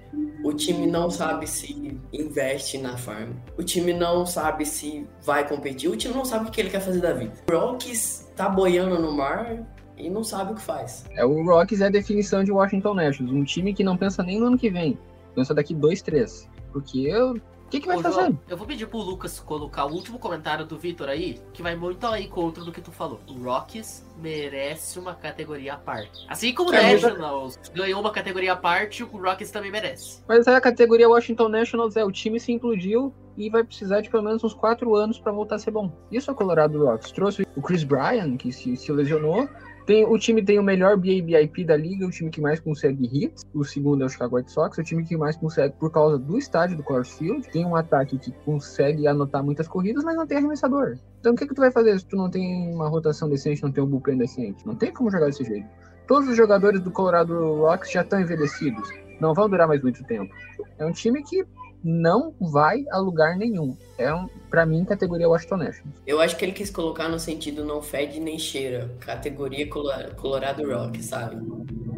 [0.44, 3.34] O time não sabe se investe na farm.
[3.58, 5.90] O time não sabe se vai competir.
[5.90, 7.34] O time não sabe o que ele quer fazer da vida.
[7.50, 9.64] O Rockies tá boiando no mar
[9.98, 11.06] e não sabe o que faz.
[11.12, 13.36] É, o Rockies é a definição de Washington Nationals.
[13.36, 14.98] Um time que não pensa nem no ano que vem.
[15.36, 16.50] Pensa daqui dois, três.
[16.74, 17.36] Porque o
[17.72, 18.20] que, que vai Ô, fazer?
[18.20, 21.76] João, eu vou pedir pro Lucas colocar o último comentário do Vitor aí, que vai
[21.76, 23.20] muito ao encontro do que tu falou.
[23.28, 26.26] O Rockies merece uma categoria à parte.
[26.28, 30.22] Assim como o É, mas- Nationals ganhou uma categoria à parte, o Rockies também merece.
[30.28, 34.24] Mas a categoria Washington Nationals é o time se implodiu e vai precisar de pelo
[34.24, 35.92] menos uns quatro anos para voltar a ser bom.
[36.12, 37.12] Isso é o Colorado Rocks.
[37.12, 39.48] Trouxe o Chris Bryan, que se, se lesionou.
[39.86, 43.44] Tem, o time tem o melhor BABIP da liga, o time que mais consegue hits.
[43.54, 46.38] O segundo é o Chicago White Sox, o time que mais consegue por causa do
[46.38, 47.50] estádio do Coors Field.
[47.50, 50.98] Tem um ataque que consegue anotar muitas corridas, mas não tem arremessador.
[51.20, 53.72] Então o que, que tu vai fazer se tu não tem uma rotação decente, não
[53.72, 54.66] tem um bullpen decente?
[54.66, 55.68] Não tem como jogar desse jeito.
[56.08, 58.90] Todos os jogadores do Colorado Rocks já estão envelhecidos.
[59.20, 60.34] Não vão durar mais muito tempo.
[60.78, 61.46] É um time que
[61.84, 63.76] não vai a lugar nenhum.
[63.98, 65.96] É, um, para mim, categoria Washington Nationals.
[66.08, 68.90] Eu acho que ele quis colocar no sentido não fede nem cheira.
[69.00, 71.36] Categoria Colo- Colorado Rock, sabe?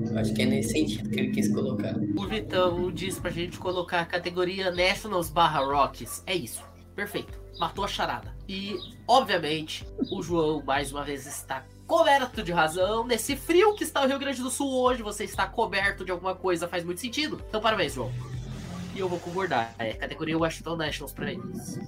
[0.09, 1.95] Eu acho que é nesse sentido que ele quis colocar.
[2.17, 6.21] O Vitão diz pra gente colocar a categoria Nationals barra Rockies.
[6.25, 6.61] É isso.
[6.95, 7.41] Perfeito.
[7.57, 8.35] Matou a charada.
[8.49, 8.75] E,
[9.07, 13.05] obviamente, o João, mais uma vez, está coberto de razão.
[13.07, 16.35] Nesse frio que está o Rio Grande do Sul hoje, você está coberto de alguma
[16.35, 17.39] coisa, faz muito sentido.
[17.47, 18.11] Então, parabéns, João.
[18.93, 19.73] E eu vou concordar.
[19.79, 21.79] É categoria Washington Nationals pra eles.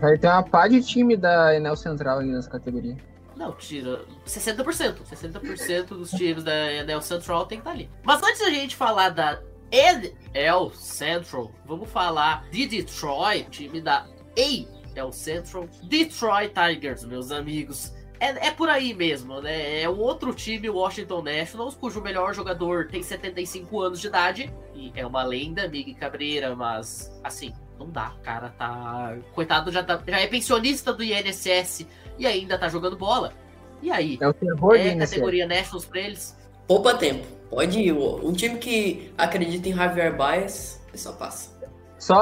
[0.00, 2.96] Vai ter uma pá de time da Enel Central aí nessa categoria.
[3.40, 4.98] Não, tira 60%.
[5.02, 6.52] 60% dos times da
[6.84, 7.90] NL Central tem que estar ali.
[8.04, 9.40] Mas antes da gente falar da
[9.72, 14.06] NL Central, vamos falar de Detroit, time da
[14.36, 15.66] AL Central.
[15.84, 17.94] Detroit Tigers, meus amigos.
[18.20, 19.80] É, é por aí mesmo, né?
[19.80, 24.52] É um outro time, Washington Nationals, cujo melhor jogador tem 75 anos de idade.
[24.74, 28.12] E é uma lenda, Miguel Cabreira, mas assim, não dá.
[28.20, 29.16] O cara tá.
[29.34, 31.86] Coitado, já, tá, já é pensionista do INSS
[32.18, 33.32] e ainda tá jogando bola.
[33.80, 34.18] E aí?
[34.20, 36.36] É o terror É categoria Nationals pra eles?
[36.68, 37.26] Poupa tempo.
[37.48, 37.92] Pode ir.
[37.92, 41.58] Um time que acredita em Javier Baez, só passa.
[41.98, 42.14] Só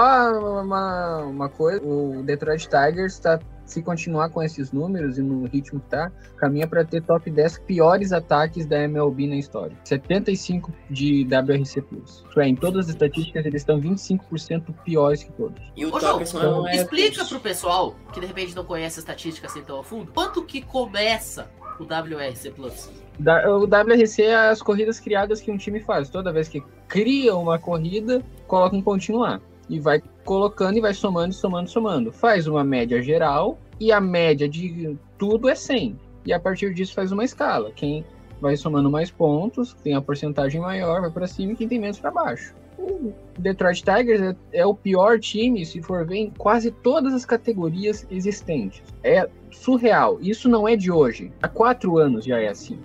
[0.60, 5.80] uma, uma coisa, o Detroit Tigers tá, se continuar com esses números e no ritmo
[5.80, 9.76] que tá, caminha para ter top 10 piores ataques da MLB na história.
[9.84, 11.84] 75 de WRC+.
[12.04, 15.60] Isso é, em todas as estatísticas eles estão 25% piores que todos.
[15.76, 16.00] E o Ô,
[16.34, 16.76] não é.
[16.76, 20.44] Explica pro pessoal que de repente não conhece a estatística assim tão a fundo, quanto
[20.44, 22.90] que começa o WRC Plus?
[23.20, 26.08] O WRC é as corridas criadas que um time faz.
[26.08, 29.40] Toda vez que cria uma corrida, coloca um pontinho lá.
[29.68, 32.12] E vai colocando e vai somando, somando, somando.
[32.12, 35.98] Faz uma média geral e a média de tudo é 100.
[36.24, 37.70] E a partir disso faz uma escala.
[37.74, 38.04] Quem
[38.40, 41.98] vai somando mais pontos, tem a porcentagem maior, vai para cima e quem tem menos
[41.98, 42.54] para baixo.
[42.78, 47.24] O Detroit Tigers é, é o pior time, se for ver, em quase todas as
[47.24, 48.82] categorias existentes.
[49.02, 50.18] É surreal.
[50.20, 51.32] Isso não é de hoje.
[51.42, 52.78] Há quatro anos já é assim.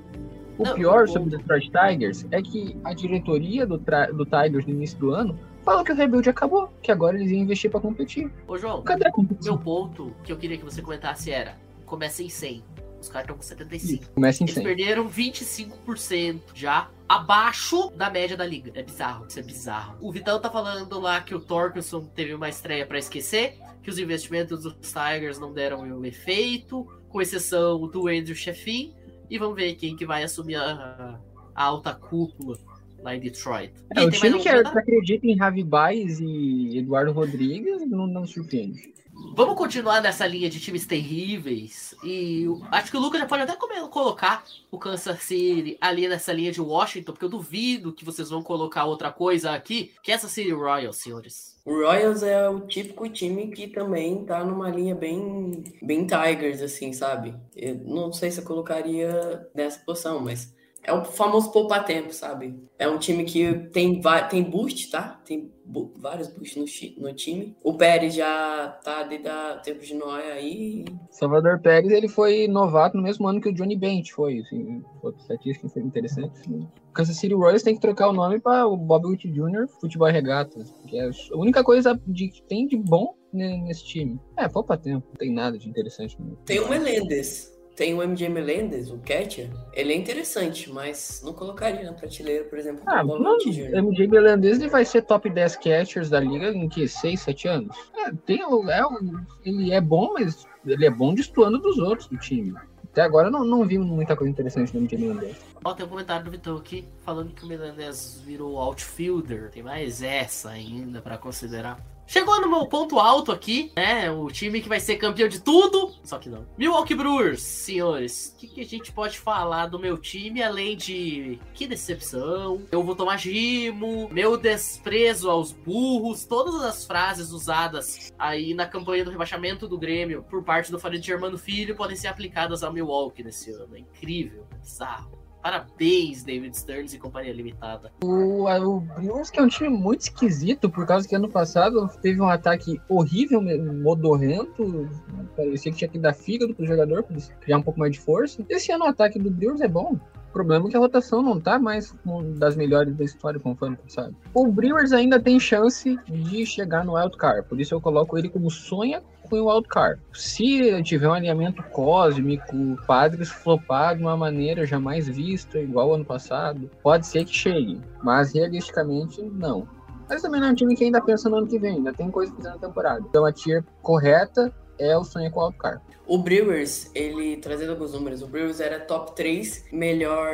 [0.57, 4.73] O Não, pior sobre o Detroit Tigers é que a diretoria do, do Tigers no
[4.73, 8.31] início do ano falou que o rebuild acabou, que agora eles iam investir pra competir.
[8.47, 9.55] Ô, João, Cadê a competição?
[9.55, 12.63] meu ponto que eu queria que você comentasse era: começa em 100.
[13.01, 14.11] Os caras estão com 75.
[14.13, 14.63] Começa em Eles 100.
[14.63, 18.71] perderam 25% já abaixo da média da liga.
[18.75, 19.97] É bizarro, isso é bizarro.
[19.99, 23.99] O Vitão tá falando lá que o Torkelson teve uma estreia pra esquecer, que os
[23.99, 28.93] investimentos dos Tigers não deram o efeito, com exceção do Andrew Sheffin.
[29.29, 31.19] E vamos ver quem que vai assumir a,
[31.53, 32.57] a alta cúpula
[33.03, 33.73] lá em Detroit.
[33.95, 34.71] É, E o time que, comentário?
[34.71, 38.93] que acredita em Javi Baez e Eduardo Rodrigues não, não surpreende.
[39.35, 41.93] Vamos continuar nessa linha de times terríveis.
[42.03, 43.55] E acho que o Lucas já pode até
[43.89, 48.41] colocar o Kansas City ali nessa linha de Washington, porque eu duvido que vocês vão
[48.41, 49.91] colocar outra coisa aqui.
[50.03, 51.53] Kansas City Royals, senhores.
[51.63, 56.91] O Royals é o típico time que também tá numa linha bem, bem Tigers, assim,
[56.91, 57.35] sabe?
[57.55, 62.55] Eu não sei se eu colocaria nessa posição, mas é o famoso poupa-tempo, sabe?
[62.77, 65.21] É um time que tem, tem boost, tá?
[65.25, 67.55] Tem bu- vários boosts no, no time.
[67.63, 70.83] O Pérez já tá desde a tempo de Noé aí.
[71.09, 74.39] Salvador Pérez ele foi novato no mesmo ano que o Johnny Bench foi.
[74.39, 76.31] Assim, outra estatística foi interessante.
[76.49, 79.67] O Kansas City Royals tem que trocar o nome para o Bob Witt Jr.
[79.79, 84.19] Futebol Regatas, que é a única coisa de, que tem de bom né, nesse time.
[84.37, 86.15] É, poupa tempo, não tem nada de interessante.
[86.19, 87.52] no- Tem o Melendez.
[87.75, 89.49] Tem o MJ Melendez, o catcher.
[89.73, 93.75] Ele é interessante, mas não colocaria na prateleira, por exemplo, Ah, o não, Jr.
[93.75, 96.87] MJ Belandez ele vai ser top 10 catchers da liga em que?
[96.87, 97.75] 6, 7 anos?
[97.97, 102.07] É, tem, o- é, o- ele é bom, mas ele é bom destoando dos outros
[102.07, 102.53] do time.
[102.91, 105.35] Até agora eu não, não vi muita coisa interessante no MJ Belandez.
[105.65, 109.49] Ó, tem um comentário do Vitão aqui falando que o Milanese virou outfielder.
[109.49, 111.79] Tem mais essa ainda pra considerar.
[112.05, 114.11] Chegou no meu ponto alto aqui, né?
[114.11, 115.93] O time que vai ser campeão de tudo.
[116.03, 116.45] Só que não.
[116.57, 118.33] Milwaukee Brewers, senhores.
[118.35, 122.61] O que, que a gente pode falar do meu time além de que decepção?
[122.71, 129.05] Eu vou tomar gimo, meu desprezo aos burros, todas as frases usadas aí na campanha
[129.05, 133.23] do rebaixamento do Grêmio por parte do Farid Germano Filho podem ser aplicadas ao Milwaukee
[133.23, 133.75] nesse ano.
[133.75, 135.22] É incrível, é bizarro.
[135.43, 137.91] Parabéns, David Stearns e Companhia Limitada.
[138.01, 142.21] O, o Brewers que é um time muito esquisito, por causa que ano passado teve
[142.21, 144.89] um ataque horrível, modorrento.
[145.35, 148.41] Parecia que tinha que dar fígado pro jogador para criar um pouco mais de força.
[148.47, 149.99] Esse ano o ataque do Brewers é bom.
[150.29, 151.93] O problema é que a rotação não tá mais
[152.37, 154.15] das melhores da história, foi ano passado.
[154.33, 158.29] O Brewers ainda tem chance de chegar no wild card, por isso eu coloco ele
[158.29, 160.01] como sonha com o wild card.
[160.13, 162.55] Se tiver um alinhamento cósmico,
[162.85, 168.33] Padres flopar de uma maneira jamais vista, igual ano passado, pode ser que chegue, mas
[168.33, 169.67] realisticamente não.
[170.09, 172.11] Mas também não é um time que ainda pensa no ano que vem, ainda tem
[172.11, 173.05] coisa pra fazer na temporada.
[173.09, 175.81] Então a tier correta é o sonho com o wild card.
[176.05, 180.33] O Brewers, ele trazendo alguns números, o Brewers era top 3 melhor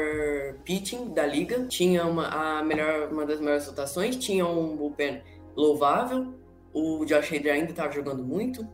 [0.65, 5.21] pitching da liga, tinha uma, a melhor, uma das melhores rotações, tinha um bullpen
[5.55, 6.33] louvável,
[6.73, 8.67] o Josh Hader ainda estava jogando muito,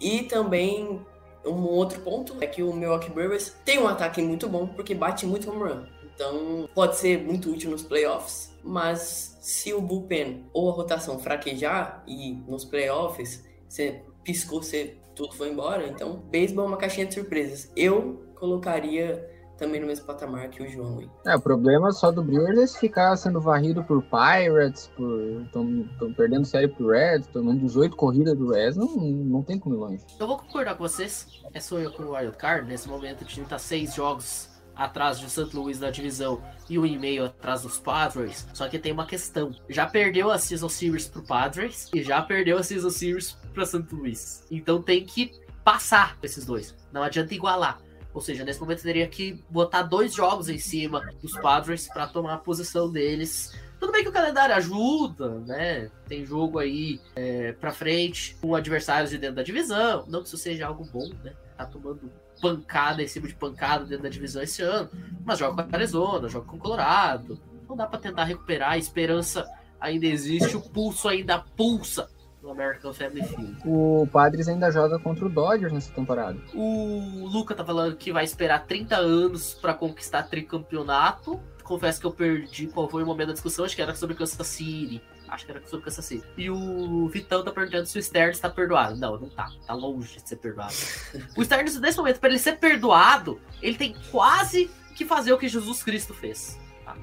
[0.00, 1.00] e também
[1.44, 5.26] um outro ponto é que o Milwaukee Brewers tem um ataque muito bom, porque bate
[5.26, 5.86] muito home run.
[6.14, 12.04] Então, pode ser muito útil nos playoffs, mas se o bullpen ou a rotação fraquejar
[12.06, 15.86] e nos playoffs você piscou, você tudo foi embora.
[15.86, 17.70] Então, beisebol é uma caixinha de surpresas.
[17.74, 19.28] Eu colocaria
[19.62, 20.98] também no mesmo patamar que o João.
[20.98, 21.10] aí.
[21.24, 26.44] É, o problema só do Brewers é ficar sendo varrido por Pirates, por estão perdendo
[26.44, 30.04] série pro Reds, tomando 18 corridas do Reds, não, não tem como ir longe.
[30.18, 31.42] Eu vou concordar com vocês.
[31.54, 32.66] É sonho com o Wild Card.
[32.66, 35.54] Nesse momento o time tá seis jogos atrás de St.
[35.54, 38.46] Louis na divisão e um e meio atrás dos Padres.
[38.52, 39.54] Só que tem uma questão.
[39.68, 43.86] Já perdeu a Season Series pro Padres e já perdeu a Season Series pra St.
[43.92, 44.44] Louis.
[44.50, 45.30] Então tem que
[45.62, 46.74] passar esses dois.
[46.92, 47.80] Não adianta igualar.
[48.14, 52.34] Ou seja, nesse momento teria que botar dois jogos em cima dos Padres para tomar
[52.34, 53.52] a posição deles.
[53.80, 55.90] Tudo bem que o calendário ajuda, né?
[56.06, 60.04] Tem jogo aí é, pra frente com adversários de dentro da divisão.
[60.06, 61.32] Não que isso seja algo bom, né?
[61.56, 64.90] Tá tomando pancada em cima de pancada dentro da divisão esse ano.
[65.24, 67.40] Mas joga com a Arizona, joga com o Colorado.
[67.68, 68.72] Não dá pra tentar recuperar.
[68.72, 69.48] A esperança
[69.80, 72.08] ainda existe, o pulso ainda pulsa
[72.50, 73.56] American Family Field.
[73.64, 76.38] O Padres ainda joga contra o Dodgers nessa temporada.
[76.54, 81.40] O Luca tá falando que vai esperar 30 anos pra conquistar tricampeonato.
[81.62, 84.46] Confesso que eu perdi qual foi o momento da discussão, acho que era sobre Kansas
[84.46, 85.00] City.
[85.28, 86.26] Acho que era sobre Kansas City.
[86.36, 88.96] E o Vitão tá perguntando se o Stearns tá perdoado.
[88.96, 89.50] Não, não tá.
[89.66, 90.74] Tá longe de ser perdoado.
[91.36, 95.48] o Stearns, nesse momento, pra ele ser perdoado, ele tem quase que fazer o que
[95.48, 96.58] Jesus Cristo fez.
[96.84, 96.96] tá?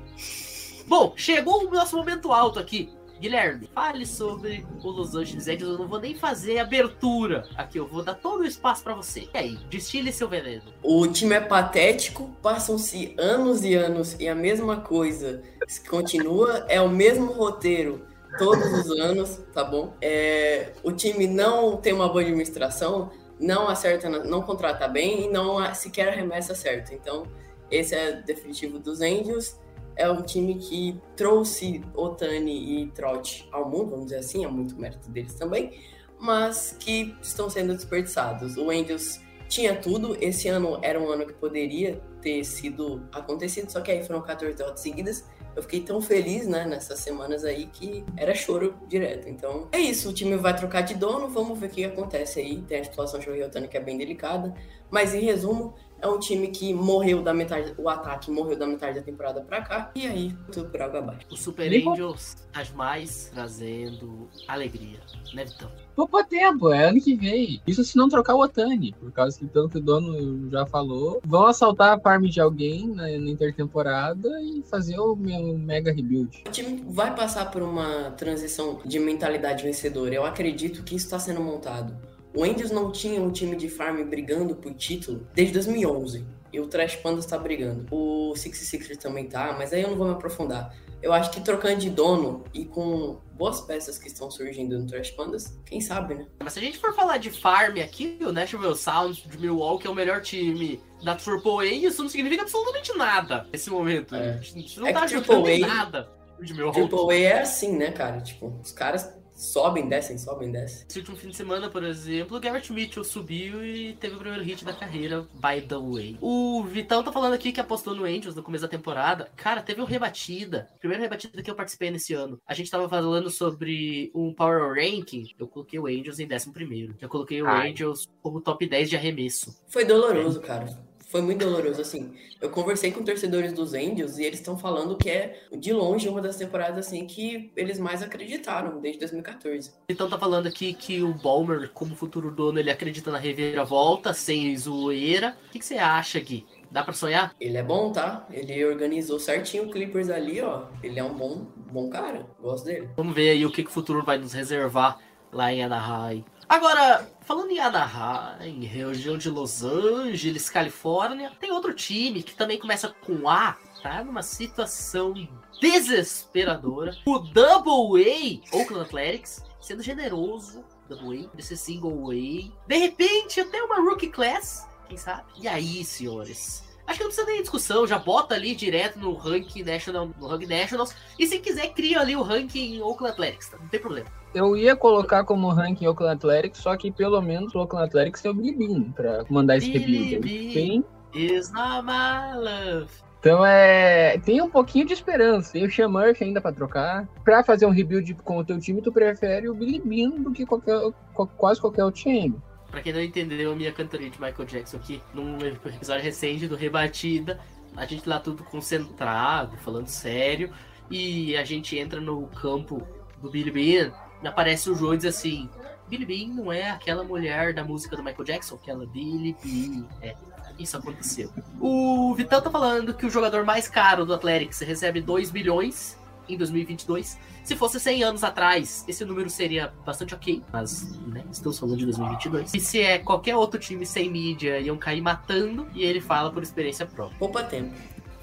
[0.88, 2.94] Bom, chegou o nosso momento alto aqui.
[3.20, 5.72] Guilherme, fale sobre o Los Angeles Angels.
[5.74, 9.28] Eu não vou nem fazer abertura aqui, eu vou dar todo o espaço para você.
[9.34, 10.64] E aí, destile seu veneno.
[10.82, 15.44] O time é patético, passam-se anos e anos e a mesma coisa
[15.90, 18.08] continua, é o mesmo roteiro
[18.38, 19.94] todos os anos, tá bom?
[20.02, 25.74] É, o time não tem uma boa administração, não acerta, não contrata bem e não
[25.74, 26.94] sequer arremessa certo.
[26.94, 27.24] Então,
[27.72, 29.58] esse é definitivo dos Angels.
[30.00, 34.80] É um time que trouxe Otani e Trout ao mundo, vamos dizer assim, é muito
[34.80, 35.78] mérito deles também,
[36.18, 38.56] mas que estão sendo desperdiçados.
[38.56, 39.20] O Angels
[39.50, 44.04] tinha tudo, esse ano era um ano que poderia ter sido acontecido, só que aí
[44.04, 45.26] foram 14 derrotas seguidas
[45.60, 49.28] eu fiquei tão feliz, né, nessas semanas aí que era choro direto.
[49.28, 52.62] Então, é isso, o time vai trocar de dono, vamos ver o que acontece aí.
[52.62, 54.54] Tem a situação de Otani que é bem delicada,
[54.90, 59.00] mas em resumo, é um time que morreu da metade, o ataque morreu da metade
[59.00, 61.26] da temporada pra cá, e aí tudo por água abaixo.
[61.32, 65.00] O Super Angels, as mais trazendo alegria,
[65.34, 65.70] né, Vitão?
[65.96, 67.62] Pouco tempo, é ano que vem.
[67.68, 71.22] Isso se não trocar o Otani, por causa que tanto o dono já falou.
[71.26, 76.44] Vão assaltar a farm de alguém na, na intertemporada e fazer o meu mega rebuild.
[76.48, 80.16] O time vai passar por uma transição de mentalidade vencedora.
[80.16, 81.94] Eu acredito que isso está sendo montado.
[82.36, 86.26] O Angels não tinha um time de farm brigando por título desde 2011.
[86.52, 87.86] E o Trash Pandas tá brigando.
[87.92, 90.76] O 66 também tá, mas aí eu não vou me aprofundar.
[91.02, 95.12] Eu acho que trocando de dono e com boas peças que estão surgindo no Trash
[95.12, 96.28] Pandas, quem sabe, né?
[96.44, 99.90] Mas se a gente for falar de farm aqui, o Nashville Sound de Milwaukee é
[99.90, 104.14] o melhor time da AAA e isso não significa absolutamente nada nesse momento.
[104.14, 104.32] É.
[104.34, 106.10] A gente não É tá AAA nada
[106.42, 106.82] de Milwaukee.
[106.82, 108.20] AAA é assim, né, cara?
[108.20, 110.86] Tipo, os caras sobem, descem, sobem, descem.
[110.88, 114.44] Esse último fim de semana, por exemplo, o Garrett Mitchell subiu e teve o primeiro
[114.44, 116.18] hit da carreira, by the way.
[116.22, 119.30] O Vitão tá falando aqui que apostou no Angels no começo da temporada.
[119.36, 120.68] Cara, teve uma rebatida.
[120.80, 122.40] Primeira rebatida que eu participei nesse ano.
[122.46, 125.30] A gente tava falando sobre um Power Ranking.
[125.40, 126.96] Eu coloquei o Angels em 11 primeiro.
[127.00, 127.72] Eu coloquei o Ai.
[127.72, 129.58] Angels como top 10 de arremesso.
[129.68, 130.89] Foi doloroso, cara.
[131.10, 132.14] Foi muito doloroso, assim.
[132.40, 136.22] Eu conversei com torcedores dos Angels e eles estão falando que é, de longe, uma
[136.22, 139.72] das temporadas, assim, que eles mais acreditaram desde 2014.
[139.90, 144.56] Então tá falando aqui que o Balmer, como futuro dono, ele acredita na reviravolta, sem
[144.56, 145.36] zoeira.
[145.48, 146.46] O que, que você acha, Gui?
[146.70, 147.34] Dá pra sonhar?
[147.42, 148.28] Ele é bom, tá?
[148.30, 150.68] Ele organizou certinho o Clippers ali, ó.
[150.84, 152.28] Ele é um bom, bom cara.
[152.40, 152.88] Gosto dele.
[152.96, 155.00] Vamos ver aí o que, que o futuro vai nos reservar
[155.32, 156.24] lá em Anaheim.
[156.48, 162.90] Agora, falando em Anaheim, região de Los Angeles, Califórnia, tem outro time que também começa
[163.06, 165.14] com A, tá numa situação
[165.62, 166.98] desesperadora.
[167.06, 168.04] O Double
[168.52, 172.68] A, Oakland Athletics, sendo generoso, Double A, desse Single A.
[172.68, 175.32] De repente, até uma Rookie Class, quem sabe?
[175.40, 176.64] E aí, senhores?
[176.90, 180.48] Acho que não precisa nem discussão, já bota ali direto no ranking National, no ranking
[180.48, 183.58] Nationals, e se quiser cria ali o ranking Oakland Athletics, tá?
[183.62, 184.08] não tem problema.
[184.34, 188.32] Eu ia colocar como ranking Oakland Athletics, só que pelo menos o Oakland Athletics tem
[188.32, 190.54] o Billy Bean pra mandar esse rebuild.
[190.54, 190.84] Tem,
[191.14, 192.88] Is not my love.
[193.20, 194.18] então é.
[194.20, 195.54] Tem um pouquinho de esperança.
[195.54, 197.08] Tem o Sean Murphy ainda pra trocar.
[197.24, 200.46] Pra fazer um rebuild com o teu time, tu prefere o Billy Bean do que
[200.46, 200.80] qualquer,
[201.14, 202.36] qual- quase qualquer outro time.
[202.70, 206.56] Pra quem não entendeu a minha cantoria de Michael Jackson aqui, num episódio recente do
[206.56, 207.40] Rebatida,
[207.76, 210.52] a gente lá tudo concentrado, falando sério,
[210.90, 212.88] e a gente entra no campo
[213.22, 213.92] do Billy Bean,
[214.22, 215.50] e aparece o Joe e diz assim:
[215.88, 219.88] Billy Bean não é aquela mulher da música do Michael Jackson, aquela Billy Bean.
[220.02, 220.16] É,
[220.58, 221.32] isso aconteceu.
[221.60, 225.98] O Vitão tá falando que o jogador mais caro do Athletics recebe 2 milhões
[226.30, 227.18] em 2022.
[227.44, 231.86] Se fosse 100 anos atrás, esse número seria bastante ok, mas né, estamos falando de
[231.86, 232.54] 2022.
[232.54, 236.44] E se é qualquer outro time sem mídia, iam cair matando, e ele fala por
[236.44, 237.18] experiência própria.
[237.18, 237.74] Poupa tempo.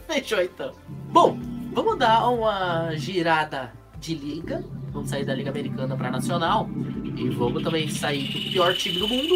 [0.07, 0.73] Fechou então.
[1.11, 1.39] Bom,
[1.73, 4.65] vamos dar uma girada de liga.
[4.93, 6.69] Vamos sair da Liga Americana para Nacional.
[7.17, 9.35] E vamos também sair do pior time do mundo.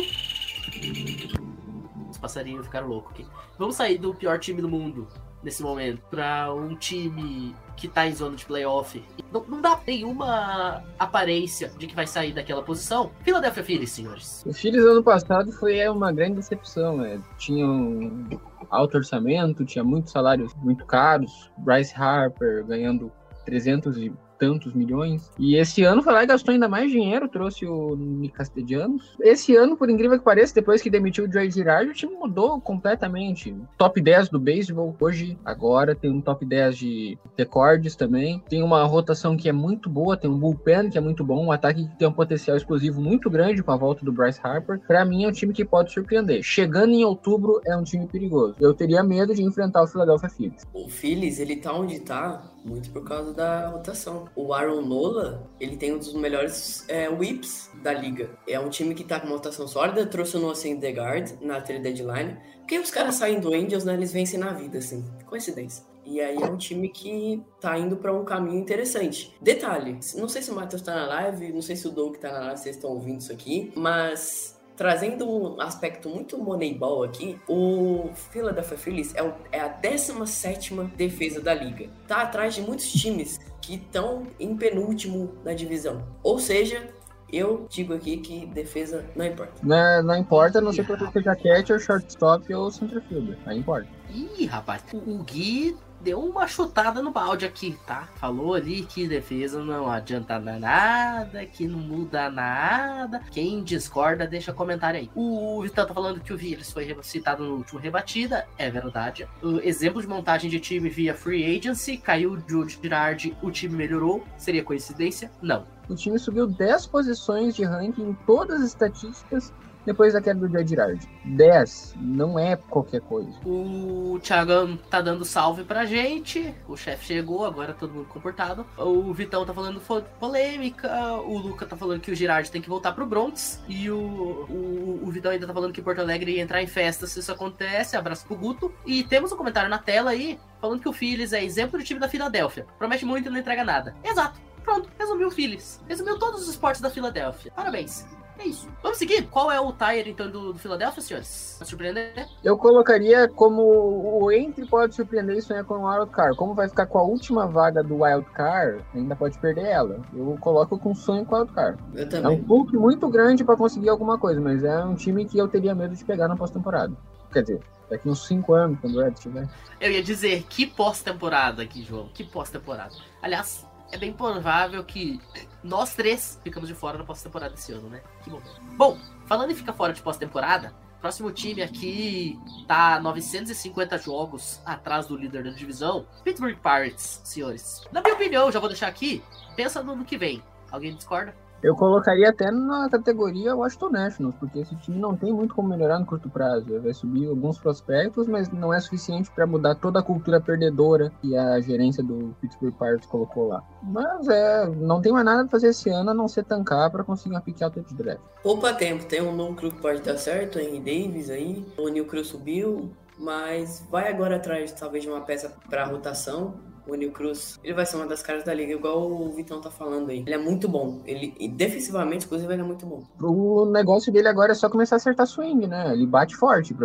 [2.08, 3.26] Os passarinhos ficaram loucos aqui.
[3.58, 5.08] Vamos sair do pior time do mundo
[5.42, 9.02] nesse momento para um time que tá em zona de playoff.
[9.32, 13.10] Não, não dá nenhuma aparência de que vai sair daquela posição.
[13.22, 14.44] Philadelphia Phillies, senhores.
[14.46, 16.98] O Phillies ano passado foi é, uma grande decepção.
[16.98, 17.18] Né?
[17.38, 18.28] Tinha um
[18.68, 21.50] alto orçamento, tinha muitos salários muito caros.
[21.56, 23.10] Bryce Harper ganhando
[23.46, 25.30] 300 e tantos milhões.
[25.38, 27.95] E esse ano foi lá e gastou ainda mais dinheiro, trouxe o
[28.32, 29.14] Castellanos.
[29.20, 32.59] Esse ano, por incrível que pareça, depois que demitiu o Joey Girardi, o time mudou
[32.59, 33.55] completamente.
[33.76, 38.43] Top 10 do beisebol, hoje, agora, tem um top 10 de recordes também.
[38.49, 41.53] Tem uma rotação que é muito boa, tem um bullpen que é muito bom, um
[41.53, 44.80] ataque que tem um potencial explosivo muito grande com a volta do Bryce Harper.
[44.86, 46.43] Pra mim, é um time que pode surpreender.
[46.43, 48.55] Chegando em outubro, é um time perigoso.
[48.59, 50.62] Eu teria medo de enfrentar o Philadelphia Phillies.
[50.72, 54.28] O Phillies, ele tá onde tá Muito por causa da rotação.
[54.36, 58.30] O Aaron Nola, ele tem um dos melhores é, whips da liga.
[58.46, 61.82] É um time que tá com uma rotação sólida, trouxe o Noah Syndergaard na trade
[61.82, 62.36] deadline.
[62.58, 63.94] Porque os caras saem do Angels, né?
[63.94, 65.04] Eles vencem na vida, assim.
[65.26, 65.84] Coincidência.
[66.04, 69.34] E aí é um time que tá indo para um caminho interessante.
[69.40, 72.32] Detalhe, não sei se o Matheus tá na live, não sei se o Doug tá
[72.32, 78.08] na live, vocês estão ouvindo isso aqui, mas trazendo um aspecto muito moneyball aqui, o
[78.14, 81.90] Philadelphia Phillies é, o, é a 17 defesa da liga.
[82.08, 86.02] Tá atrás de muitos times que estão em penúltimo na divisão.
[86.22, 86.88] Ou seja,
[87.30, 89.52] eu digo aqui que defesa não importa.
[89.62, 93.36] Não, não importa, a não sei que você seja catcher, shortstop ou center fielder.
[93.44, 93.86] Aí importa.
[94.08, 98.09] Ih, rapaz, o Gui deu uma chutada no balde aqui, tá?
[98.16, 103.20] Falou ali que defesa não adianta nada, que não muda nada.
[103.30, 105.11] Quem discorda, deixa comentário aí.
[105.14, 109.28] O Vitão tá falando que o Vírus foi citado no último rebatida, é verdade.
[109.42, 113.76] O exemplo de montagem de time via free agency, caiu o Jude Girardi, o time
[113.76, 114.24] melhorou.
[114.36, 115.30] Seria coincidência?
[115.40, 115.66] Não.
[115.88, 119.53] O time subiu 10 posições de ranking em todas as estatísticas
[119.84, 121.08] depois da queda do Jay Girardi.
[121.24, 123.30] 10 não é qualquer coisa.
[123.44, 126.54] O Thiagão tá dando salve pra gente.
[126.68, 128.66] O chefe chegou, agora todo mundo comportado.
[128.76, 129.80] O Vitão tá falando
[130.18, 131.16] polêmica.
[131.24, 133.62] O Luca tá falando que o Girardi tem que voltar pro Bronx.
[133.68, 137.06] E o, o, o Vitão ainda tá falando que Porto Alegre ia entrar em festa
[137.06, 137.96] se isso acontece.
[137.96, 138.72] Abraço pro Guto.
[138.86, 141.98] E temos um comentário na tela aí falando que o Phillies é exemplo do time
[141.98, 142.66] da Filadélfia.
[142.78, 143.94] Promete muito e não entrega nada.
[144.04, 144.40] Exato.
[144.62, 145.80] Pronto, resumiu o Phillies.
[145.88, 147.50] Resumiu todos os esportes da Filadélfia.
[147.56, 148.06] Parabéns.
[148.41, 148.66] É isso.
[148.82, 149.26] Vamos seguir?
[149.26, 151.57] Qual é o tire, então, do, do Philadelphia, senhores?
[151.59, 152.26] Pra surpreender?
[152.43, 156.36] Eu colocaria como o entre pode surpreender e sonhar com o Wild Card.
[156.38, 160.01] Como vai ficar com a última vaga do Wild Card, ainda pode perder ela.
[160.14, 161.78] Eu coloco com sonho com o Wild Card.
[161.95, 165.36] Eu É um pouco muito grande pra conseguir alguma coisa, mas é um time que
[165.36, 166.97] eu teria medo de pegar na pós-temporada.
[167.30, 167.61] Quer dizer,
[167.91, 169.47] daqui uns 5 anos, quando o Ed estiver.
[169.78, 172.09] Eu ia dizer, que pós-temporada aqui, João.
[172.14, 172.95] Que pós-temporada.
[173.20, 175.20] Aliás, é bem provável que
[175.62, 178.02] nós três ficamos de fora da pós-temporada esse ano, né?
[178.22, 178.61] Que momento.
[178.76, 185.16] Bom, falando em ficar fora de pós-temporada, próximo time aqui tá 950 jogos atrás do
[185.16, 187.82] líder da divisão, Pittsburgh Pirates, senhores.
[187.90, 189.22] Na minha opinião, já vou deixar aqui,
[189.56, 190.42] pensa no ano que vem.
[190.70, 191.34] Alguém discorda?
[191.62, 195.98] Eu colocaria até na categoria Washington Nationals, porque esse time não tem muito como melhorar
[195.98, 196.80] no curto prazo.
[196.80, 201.36] Vai subir alguns prospectos, mas não é suficiente para mudar toda a cultura perdedora que
[201.36, 203.62] a gerência do Pittsburgh Pirates colocou lá.
[203.82, 207.04] Mas é, não tem mais nada pra fazer esse ano a não ser tancar para
[207.04, 208.22] conseguir uma pick alta de draft.
[208.42, 212.28] Poupa tempo, tem um núcleo que pode dar certo, Henry Davis aí, o Neil Cruz
[212.28, 216.69] subiu, mas vai agora atrás talvez de uma peça para rotação.
[216.86, 219.70] O Neil Cruz, ele vai ser uma das caras da liga, igual o Vitão tá
[219.70, 220.20] falando aí.
[220.20, 223.02] Ele é muito bom, ele e defensivamente, inclusive, ele é muito bom.
[223.20, 225.92] O negócio dele agora é só começar a acertar swing, né?
[225.92, 226.76] Ele bate forte, é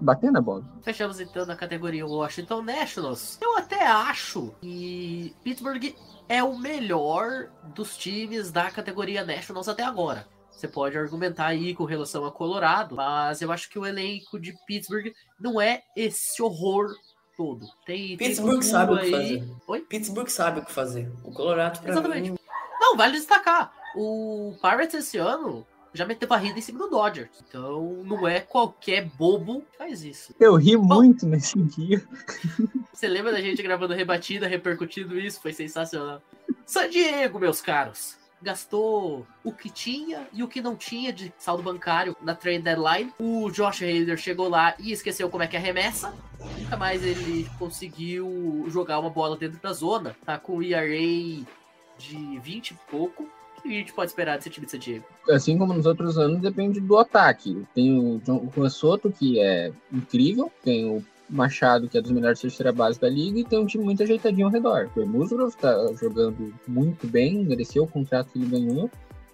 [0.00, 0.64] bater na bola.
[0.82, 3.38] Fechamos então na categoria Washington Nationals.
[3.40, 5.94] Eu até acho que Pittsburgh
[6.28, 10.26] é o melhor dos times da categoria Nationals até agora.
[10.50, 14.54] Você pode argumentar aí com relação a Colorado, mas eu acho que o elenco de
[14.66, 16.94] Pittsburgh não é esse horror
[17.36, 17.66] todo.
[17.86, 19.44] Tem, tem Pittsburgh um sabe o que fazer.
[19.66, 19.80] Oi?
[19.80, 21.10] Pittsburgh sabe o que fazer.
[21.22, 22.30] O Colorado, pra Exatamente.
[22.30, 22.38] mim,
[22.80, 23.72] Não, vale destacar.
[23.96, 27.30] O Pirates esse ano já meteu barrida em cima do Dodgers.
[27.48, 30.34] Então não é qualquer bobo que faz isso.
[30.40, 32.02] Eu ri muito nesse dia.
[32.92, 35.40] Você lembra da gente gravando rebatida, repercutindo isso?
[35.40, 36.20] Foi sensacional.
[36.66, 38.16] San Diego, meus caros.
[38.44, 43.10] Gastou o que tinha e o que não tinha de saldo bancário na trade deadline.
[43.18, 46.14] O Josh Hader chegou lá e esqueceu como é que arremessa.
[46.58, 50.14] Nunca mais ele conseguiu jogar uma bola dentro da zona.
[50.26, 51.44] Tá com ERA
[51.98, 53.22] de 20 e pouco.
[53.56, 55.06] O que a gente pode esperar desse time de San Diego?
[55.30, 57.66] Assim como nos outros anos, depende do ataque.
[57.74, 60.52] Tem o John o Soto, que é incrível.
[60.62, 61.02] Tem o
[61.36, 64.46] Machado, que é dos melhores terceira base da liga, e tem um time muito ajeitadinho
[64.46, 64.88] ao redor.
[64.96, 68.90] O Musgrove tá jogando muito bem, mereceu o contrato que ele ganhou.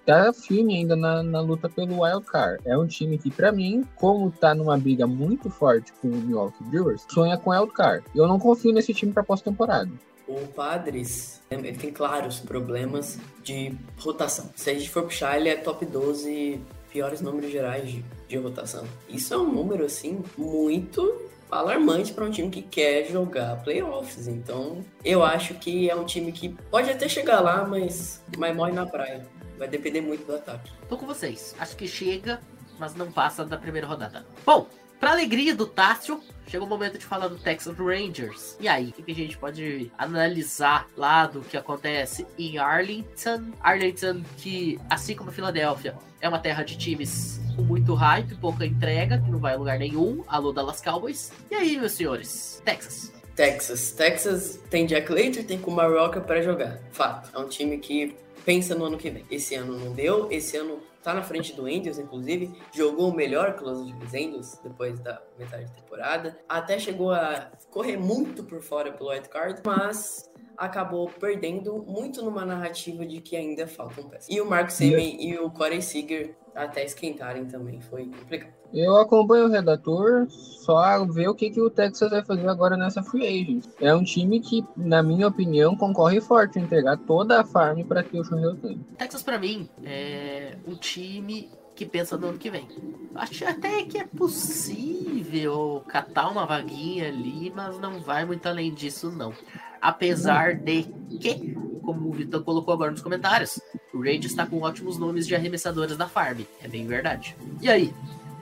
[0.06, 2.62] Tá firme ainda na, na luta pelo Wild Card.
[2.64, 6.64] É um time que, pra mim, como tá numa briga muito forte com o Milwaukee
[6.64, 8.04] Brewers, sonha com o Wild Card.
[8.14, 9.90] Eu não confio nesse time pra pós-temporada.
[10.26, 14.48] O Padres, ele tem claros problemas de rotação.
[14.54, 18.84] Se a gente for puxar, ele é top 12 piores números gerais de, de rotação.
[19.08, 24.28] Isso é um número, assim, muito alarmante para um time que quer jogar playoffs.
[24.28, 28.72] Então, eu acho que é um time que pode até chegar lá, mas, mas morre
[28.72, 29.26] na praia.
[29.58, 30.70] Vai depender muito do ataque.
[30.88, 31.54] Tô com vocês.
[31.58, 32.40] Acho que chega,
[32.78, 34.24] mas não passa da primeira rodada.
[34.46, 34.66] Bom,
[34.98, 38.56] pra alegria do Tássio, chegou o momento de falar do Texas Rangers.
[38.58, 43.52] E aí, o que, a gente pode analisar lá do que acontece em Arlington?
[43.62, 48.66] Arlington, que, assim como a Filadélfia, é uma terra de times com muito hype, pouca
[48.66, 50.24] entrega, que não vai a lugar nenhum.
[50.26, 51.32] Alô, Dallas Cowboys.
[51.50, 52.60] E aí, meus senhores?
[52.64, 53.12] Texas.
[53.36, 53.92] Texas.
[53.92, 56.80] Texas tem Jack Leiter tem Kumar Rocker para jogar.
[56.90, 57.30] Fato.
[57.34, 59.24] É um time que pensa no ano que vem.
[59.30, 62.50] Esse ano não deu, esse ano tá na frente do Angels, inclusive.
[62.72, 66.38] Jogou melhor que os Angels depois da metade da temporada.
[66.48, 72.44] Até chegou a correr muito por fora pelo wild card, mas acabou perdendo muito numa
[72.44, 74.28] narrativa de que ainda faltam peças.
[74.28, 78.59] E o Marco Semen e o Corey Seager até esquentarem também, foi complicado.
[78.72, 83.02] Eu acompanho o redator só ver o que, que o Texas vai fazer agora nessa
[83.02, 83.64] free agent.
[83.80, 88.02] É um time que, na minha opinião, concorre forte a entregar toda a farm para
[88.02, 88.80] ter o Shohei Otani.
[88.96, 92.68] Texas, pra mim, é um time que pensa no ano que vem.
[93.14, 99.10] Acho até que é possível catar uma vaguinha ali, mas não vai muito além disso,
[99.10, 99.32] não.
[99.80, 100.82] Apesar de
[101.18, 103.58] que, como o Vitor colocou agora nos comentários,
[103.94, 106.42] o Raid está com ótimos nomes de arremessadores da farm.
[106.62, 107.34] É bem verdade.
[107.62, 107.94] E aí?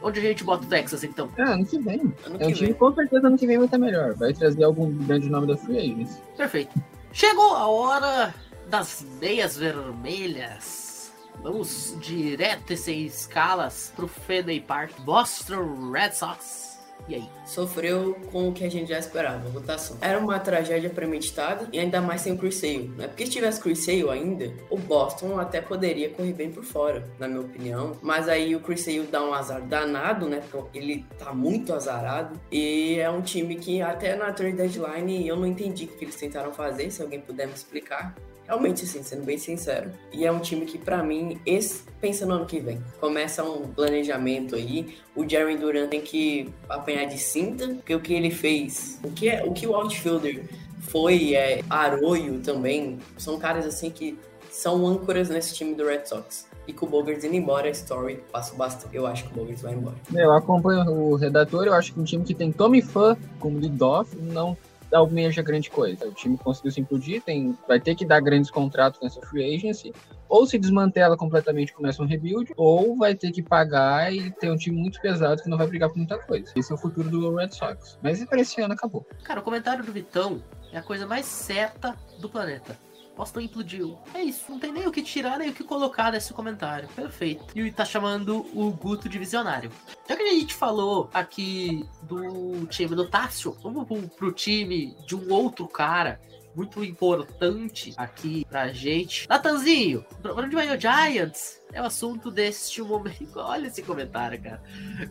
[0.03, 1.29] Onde a gente bota o Texas, então?
[1.37, 2.01] É, ano que vem.
[2.25, 2.75] Ano É um que time vem.
[2.75, 4.15] com certeza ano que vem vai estar melhor.
[4.15, 6.21] Vai trazer algum grande nome da free agents.
[6.37, 6.81] Perfeito.
[7.13, 8.35] Chegou a hora
[8.69, 11.13] das meias vermelhas.
[11.43, 14.93] Vamos direto e sem escalas pro Fenway Park.
[15.01, 16.78] Boston Red Sox.
[17.09, 17.29] E aí?
[17.47, 19.97] Sofreu com o que a gente já esperava, a rotação.
[20.01, 23.09] Era uma tragédia premeditada e ainda mais sem o Sale, né?
[23.09, 27.41] Porque se tivesse Sale ainda, o Boston até poderia correr bem por fora, na minha
[27.41, 27.97] opinião.
[28.03, 30.43] Mas aí o Sale dá um azar danado, né?
[30.51, 32.39] Porque ele tá muito azarado.
[32.51, 36.17] E é um time que até na trade deadline eu não entendi o que eles
[36.17, 38.15] tentaram fazer, se alguém puder me explicar.
[38.49, 39.91] Realmente, assim, sendo bem sincero.
[40.11, 42.83] E é um time que, pra mim, esse, pensa no ano que vem.
[42.99, 44.97] Começa um planejamento aí.
[45.15, 49.29] O Jerry Duran tem que apanhar de cinta, porque o que ele fez, o que,
[49.29, 50.49] é, o, que o outfielder
[50.81, 54.19] foi, é, Arroio também, são caras assim que
[54.51, 56.49] são âncoras nesse time do Red Sox.
[56.67, 58.97] E com o Bogarts indo embora, a story passa bastante.
[58.97, 59.97] Eu acho que o Bogarts vai embora.
[60.15, 64.17] Eu acompanho o redator, eu acho que um time que tem Tommy Fan como lead-off
[64.17, 64.57] não
[64.93, 66.07] almeja grande coisa.
[66.07, 69.93] O time conseguiu se implodir, tem, vai ter que dar grandes contratos nessa free agency,
[70.29, 74.57] ou se desmantela completamente começa um rebuild, ou vai ter que pagar e ter um
[74.57, 76.53] time muito pesado que não vai brigar por muita coisa.
[76.55, 77.99] Esse é o futuro do Red Sox.
[78.03, 79.07] Mas para esse ano acabou.
[79.23, 82.77] Cara, o comentário do Vitão é a coisa mais certa do planeta.
[83.19, 83.99] Boston implodiu.
[84.15, 86.89] É isso, não tem nem o que tirar nem o que colocar nesse comentário.
[86.95, 87.59] Perfeito.
[87.59, 89.73] E tá chamando o Guto de visionário.
[90.09, 95.17] Já que a gente falou aqui do time do Tássio, vamos pro, pro time de
[95.17, 96.21] um outro cara
[96.55, 99.29] muito importante aqui pra gente.
[99.29, 101.61] Natanzinho, pra onde vai o Giants?
[101.73, 103.35] É o assunto deste momento.
[103.39, 104.63] Olha esse comentário, cara.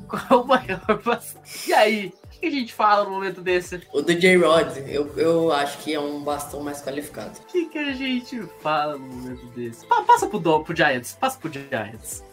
[0.08, 0.82] Qual o maior.
[1.68, 2.14] E aí?
[2.38, 3.82] O que a gente fala no momento desse?
[3.92, 7.32] O do J-Rod, eu, eu acho que é um bastão mais qualificado.
[7.40, 9.88] O que, que a gente fala no momento desse?
[9.88, 12.24] Pa- passa pro, do, pro Giants, passa pro Giants.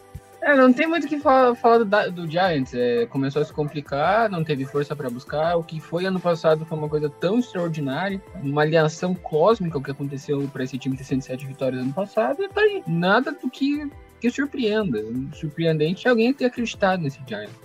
[0.43, 2.71] É, não tem muito o que falar, falar do, do Giants.
[2.75, 5.57] É, começou a se complicar, não teve força para buscar.
[5.57, 9.89] O que foi ano passado foi uma coisa tão extraordinária, uma aliação cósmica o que
[9.89, 12.43] aconteceu para esse time ter 107 vitórias ano passado.
[12.43, 13.89] E tá aí, nada do que,
[14.21, 15.03] que surpreenda.
[15.33, 17.64] Surpreendente é alguém ter acreditado nesse Giants.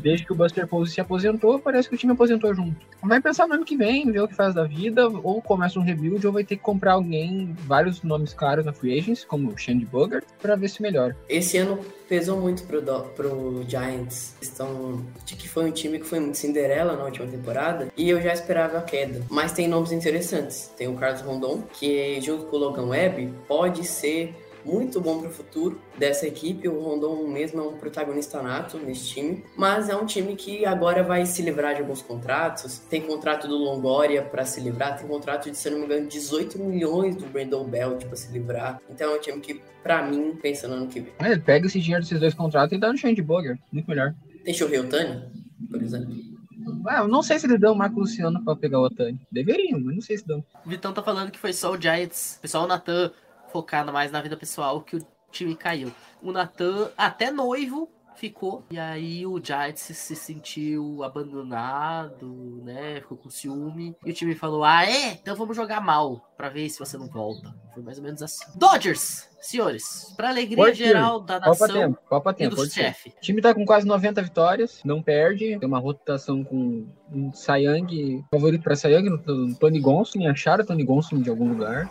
[0.00, 2.76] Desde que o Buster Posey se aposentou, parece que o time aposentou junto.
[3.02, 5.82] Vai pensar no ano que vem, ver o que faz da vida, ou começa um
[5.82, 9.58] rebuild, ou vai ter que comprar alguém, vários nomes caros na free agents, como o
[9.58, 11.16] Shandy Bogart, para ver se melhora.
[11.28, 11.78] Esse ano
[12.08, 14.34] pesou muito pro, do- pro Giants.
[14.40, 18.20] Estão de que foi um time que foi muito Cinderela na última temporada e eu
[18.20, 19.22] já esperava a queda.
[19.30, 20.70] Mas tem nomes interessantes.
[20.76, 24.34] Tem o Carlos Rondon, que junto com o Logan Webb pode ser
[24.70, 26.68] muito bom para o futuro dessa equipe.
[26.68, 31.02] O Rondon mesmo é um protagonista nato nesse time, mas é um time que agora
[31.02, 32.78] vai se livrar de alguns contratos.
[32.78, 36.06] Tem contrato do Longoria para se livrar, tem contrato de, se eu não me engano,
[36.06, 38.80] 18 milhões do Brandon Belt para se livrar.
[38.88, 41.12] Então é um time que, para mim, pensa no ano que vem.
[41.18, 44.14] Mas ele pega esse dinheiro desses dois contratos e dá no Shandy Bogart, muito melhor.
[44.44, 45.22] Tem Shohei Otani,
[45.70, 46.14] por exemplo.
[46.86, 49.20] Ah, eu não sei se eles dão o Marco Luciano pra pegar o Otani.
[49.30, 50.44] Deveriam, mas não sei se dão.
[50.64, 53.10] O Vitão tá falando que foi só o Giants, foi só o Natan
[53.50, 55.92] focado mais na vida pessoal que o time caiu.
[56.22, 57.88] O Natan, até noivo,
[58.20, 58.64] ficou.
[58.70, 63.00] E aí o Giants se, se sentiu abandonado, né?
[63.00, 63.96] Ficou com ciúme.
[64.04, 65.12] E o time falou: Ah, é?
[65.12, 67.54] Então vamos jogar mal pra ver se você não volta.
[67.72, 68.44] Foi mais ou menos assim.
[68.54, 70.74] Dodgers, senhores, pra alegria ser.
[70.74, 72.82] geral da Copa nação tempo, Copa e tempo, do pode ser.
[72.82, 73.08] chefe.
[73.10, 75.58] O time tá com quase 90 vitórias, não perde.
[75.58, 80.26] Tem uma rotação com um Sayang, favorito pra Sayang, no Tony Gonsolin.
[80.26, 81.88] Acharam o Tony Gonsolin de algum lugar.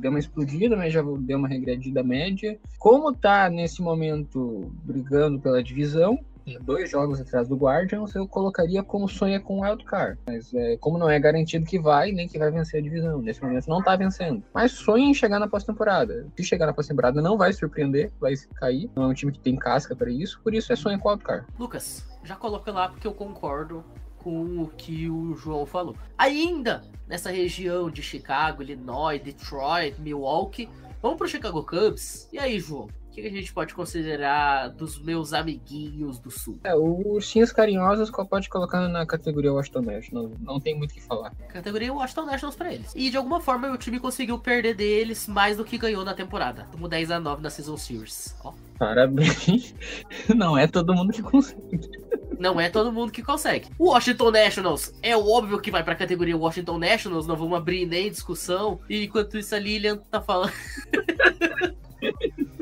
[0.01, 2.59] deu uma explodida, mas já deu uma regredida média.
[2.79, 6.19] Como tá nesse momento brigando pela divisão,
[6.61, 10.19] dois jogos atrás do Guardians, eu colocaria como sonha com o Wildcard.
[10.27, 13.21] Mas é, como não é garantido que vai, nem que vai vencer a divisão.
[13.21, 14.43] Nesse momento não tá vencendo.
[14.55, 16.27] Mas sonha em chegar na pós-temporada.
[16.37, 18.91] Se chegar na pós-temporada, não vai surpreender, vai cair.
[18.95, 21.13] Não é um time que tem casca para isso, por isso é sonha com o
[21.13, 21.47] Wildcard.
[21.59, 23.85] Lucas, já coloca lá porque eu concordo
[24.19, 25.97] com o que o João falou.
[26.17, 30.69] Ainda nessa região de Chicago, Illinois, Detroit, Milwaukee,
[31.01, 32.29] vamos pro Chicago Cubs.
[32.33, 32.89] E aí, João?
[33.19, 36.61] O que a gente pode considerar dos meus amiguinhos do Sul?
[36.63, 40.31] É, os ursinhos carinhosos pode colocar na categoria Washington National.
[40.41, 41.35] Não tem muito o que falar.
[41.49, 42.93] Categoria Washington Nationals pra eles.
[42.95, 46.69] E de alguma forma o time conseguiu perder deles mais do que ganhou na temporada.
[46.71, 48.37] Tomou 10 a 9 na Season Series.
[48.45, 48.53] Ó.
[48.79, 49.75] Parabéns.
[50.35, 51.91] Não é todo mundo que consegue.
[52.39, 53.69] Não é todo mundo que consegue.
[53.77, 58.09] O Washington Nationals é óbvio que vai pra categoria Washington Nationals, não vamos abrir nem
[58.09, 58.79] discussão.
[58.89, 60.53] E enquanto isso a Lilian tá falando.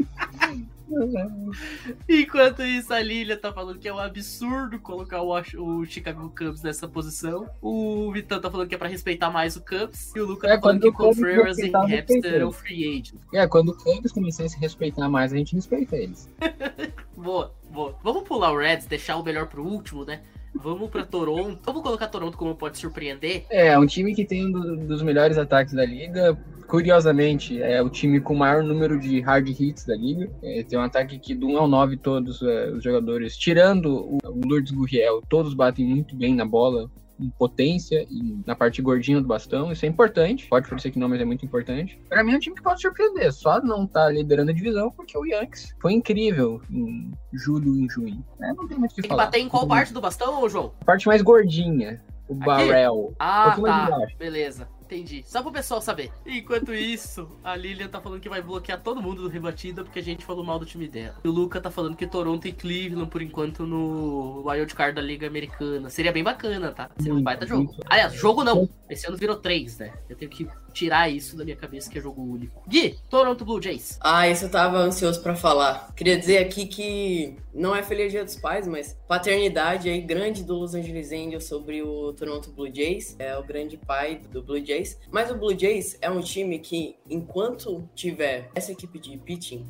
[2.08, 6.62] Enquanto isso, a Lilia tá falando que é um absurdo colocar o, o Chicago Cubs
[6.62, 7.48] nessa posição.
[7.60, 10.12] O Vitão tá falando que é pra respeitar mais o Cubs.
[10.14, 12.28] E o Lucas É, tá falando que o Contreras e respeita.
[12.28, 13.14] é o free agent.
[13.34, 16.28] É, quando o Cubs começar a se respeitar mais, a gente respeita eles.
[17.16, 17.96] Boa, boa.
[18.04, 20.20] Vamos pular o Reds, deixar o melhor pro último, né?
[20.62, 21.58] Vamos pra Toronto.
[21.64, 23.44] Vamos colocar Toronto como pode surpreender.
[23.50, 26.36] É, um time que tem um do- dos melhores ataques da liga.
[26.66, 30.28] Curiosamente, é o time com o maior número de hard hits da liga.
[30.42, 34.18] É, tem um ataque que do 1 ao 9 todos é, os jogadores, tirando o,
[34.24, 39.20] o Lourdes Gurriel, todos batem muito bem na bola, em potência e na parte gordinha
[39.20, 39.72] do bastão.
[39.72, 40.46] Isso é importante.
[40.48, 41.98] Pode parecer que não, mas é muito importante.
[42.08, 43.32] Pra mim é um time que pode surpreender.
[43.32, 48.24] Só não tá liderando a divisão porque o Yankees foi incrível em julho e junho.
[48.40, 49.26] É, não tem muito o que Tem que falar.
[49.26, 50.72] bater em qual parte do bastão, João?
[50.80, 52.02] A parte mais gordinha.
[52.28, 53.14] O Barrel.
[53.18, 53.98] Ah, tá.
[54.18, 54.68] Beleza.
[54.86, 55.24] Entendi.
[55.26, 56.12] Só pro pessoal saber.
[56.24, 60.02] Enquanto isso, a Lilian tá falando que vai bloquear todo mundo do Rebatida porque a
[60.02, 61.16] gente falou mal do time dela.
[61.24, 65.02] E o Luca tá falando que Toronto e Cleveland, por enquanto, no Wild Card da
[65.02, 65.90] Liga Americana.
[65.90, 66.88] Seria bem bacana, tá?
[66.98, 67.74] Seria um baita jogo.
[67.86, 68.68] Aliás, jogo não.
[68.88, 69.92] Esse ano virou três, né?
[70.08, 72.62] Eu tenho que tirar isso da minha cabeça que é jogo único.
[72.68, 73.98] Gui, Toronto Blue Jays.
[73.98, 75.90] Ah, isso eu tava ansioso pra falar.
[75.96, 80.54] Queria dizer aqui que não é feliz dia dos pais, mas paternidade aí grande do
[80.54, 83.16] Los Angeles Angels sobre o Toronto Blue Jays.
[83.18, 84.98] É o grande pai do Blue Jays.
[85.10, 89.66] Mas o Blue Jays é um time que, enquanto tiver essa equipe de pitching,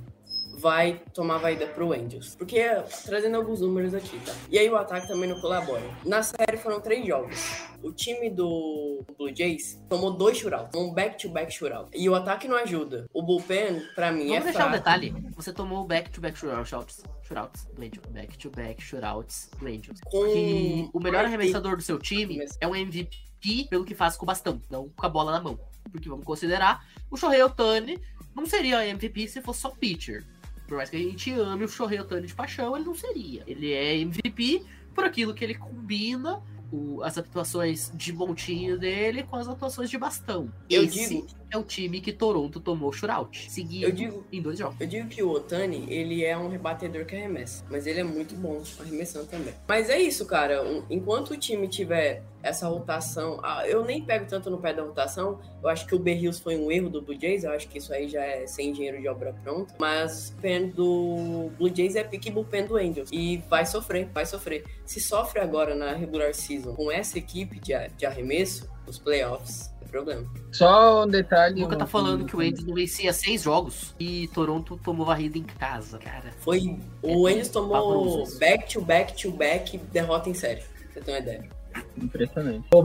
[0.58, 2.34] vai tomar vaída pro Angels.
[2.36, 2.62] Porque,
[3.04, 4.32] trazendo alguns números aqui, tá?
[4.50, 5.82] E aí o ataque também não colabora.
[6.04, 7.36] Na série foram três jogos.
[7.82, 11.90] O time do Blue Jays tomou dois shootouts, um back-to-back shootout.
[11.94, 13.06] E o ataque não ajuda.
[13.12, 14.76] O bullpen, pra mim, Vamos é deixar um fraco.
[14.76, 15.14] detalhe.
[15.36, 17.02] Você tomou back-to-back shootouts.
[17.22, 18.06] Shootouts, Angels.
[18.10, 20.00] Back-to-back shootouts, Angels.
[20.04, 24.24] Com que o melhor arremessador do seu time é um MVP pelo que faz com
[24.24, 25.58] o bastão, não com a bola na mão.
[25.90, 28.00] Porque vamos considerar, o Shohei Otani
[28.34, 30.24] não seria MVP se fosse só pitcher.
[30.66, 33.42] Por mais que a gente ame o Shohei Otani de paixão, ele não seria.
[33.46, 34.64] Ele é MVP
[34.94, 36.40] por aquilo que ele combina
[36.72, 40.50] o- as atuações de montinho dele com as atuações de bastão.
[40.68, 43.48] Eu Esse digo- é o time que Toronto tomou shootout.
[43.48, 44.76] Seguido Eu digo- em dois jogos.
[44.80, 48.34] Eu digo que o Otani, ele é um rebatedor que arremessa, mas ele é muito
[48.34, 49.54] bom arremessando também.
[49.68, 50.64] Mas é isso, cara.
[50.64, 55.40] Um- Enquanto o time tiver essa rotação, eu nem pego tanto no pé da rotação.
[55.62, 57.44] Eu acho que o Berrios foi um erro do Blue Jays.
[57.44, 59.74] Eu acho que isso aí já é sem engenheiro de obra pronta.
[59.78, 63.10] Mas o pen do Blue Jays é pique bullpen do Angels.
[63.12, 64.64] E vai sofrer, vai sofrer.
[64.84, 69.88] Se sofre agora na regular season com essa equipe de, de arremesso, os playoffs, tem
[69.88, 70.24] problema.
[70.52, 71.60] Só um detalhe.
[71.60, 75.36] O Luca tá falando que o Angels não vencia seis jogos e Toronto tomou varrida
[75.36, 76.32] em casa, cara.
[76.40, 76.78] Foi.
[77.02, 80.62] O É, Angels tomou back to back to back derrota em série.
[80.92, 81.55] Você tem uma ideia.
[82.00, 82.64] Impressionante.
[82.72, 82.78] Ô,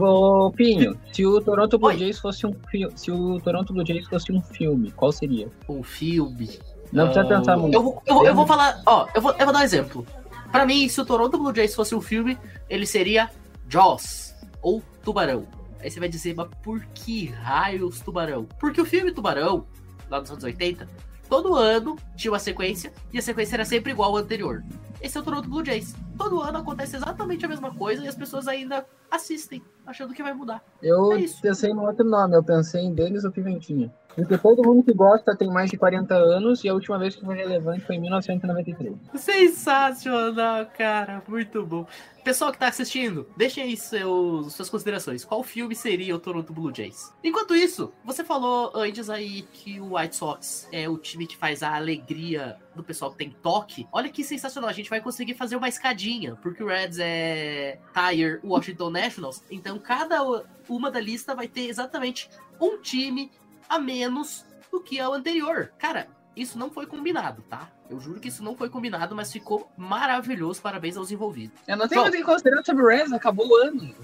[0.46, 1.96] ô, Pinho, se o Toronto Blue.
[1.96, 5.48] Jays fosse um filme, se o Toronto Blue Jays fosse um filme, qual seria?
[5.68, 6.58] Um filme.
[6.92, 7.74] Não precisa pensar muito.
[7.74, 10.06] Eu vou, eu, vou- eu vou falar, ó, eu vou, eu vou dar um exemplo.
[10.50, 12.36] Pra mim, se o Toronto Blue Jays fosse um filme,
[12.68, 13.30] ele seria
[13.68, 15.46] Jaws ou Tubarão.
[15.80, 18.46] Aí você vai dizer, mas por que raios Tubarão?
[18.60, 19.66] Porque o filme Tubarão,
[20.10, 20.86] lá nos anos 80,
[21.28, 24.62] todo ano tinha uma sequência e a sequência era sempre igual ao anterior.
[25.02, 25.96] Esse é o Toronto Blue Jays.
[26.16, 30.32] Todo ano acontece exatamente a mesma coisa e as pessoas ainda assistem, achando que vai
[30.32, 30.62] mudar.
[30.80, 33.92] Eu é pensei no outro nome, eu pensei em Denis ou Pimentinha.
[34.14, 37.24] Porque todo mundo que gosta tem mais de 40 anos e a última vez que
[37.24, 38.94] foi relevante foi em 1993.
[39.14, 41.22] Sensacional, cara.
[41.26, 41.86] Muito bom.
[42.24, 45.24] Pessoal que tá assistindo, deixem aí seus, suas considerações.
[45.24, 47.12] Qual filme seria o Toronto Blue Jays?
[47.24, 51.64] Enquanto isso, você falou antes aí que o White Sox é o time que faz
[51.64, 53.88] a alegria do pessoal que tem toque.
[53.90, 54.70] Olha que sensacional.
[54.70, 59.42] A gente vai conseguir fazer uma escadinha, porque o Reds é Tire Washington Nationals.
[59.50, 60.22] Então, cada
[60.68, 63.32] uma da lista vai ter exatamente um time
[63.68, 65.72] a menos do que a anterior.
[65.78, 67.68] Cara, isso não foi combinado, tá?
[67.90, 70.62] Eu juro que isso não foi combinado, mas ficou maravilhoso.
[70.62, 71.58] Parabéns aos envolvidos.
[71.68, 73.94] Eu não tenho que considerar sobre o Reds, acabou o ano.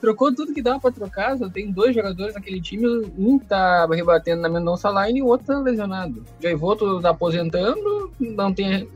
[0.00, 2.86] Trocou tudo que dava pra trocar, só tem dois jogadores naquele time,
[3.18, 6.24] um tá rebatendo na Mendonça Line e o outro tá lesionado.
[6.40, 8.88] Joivoto tá aposentando, não tem...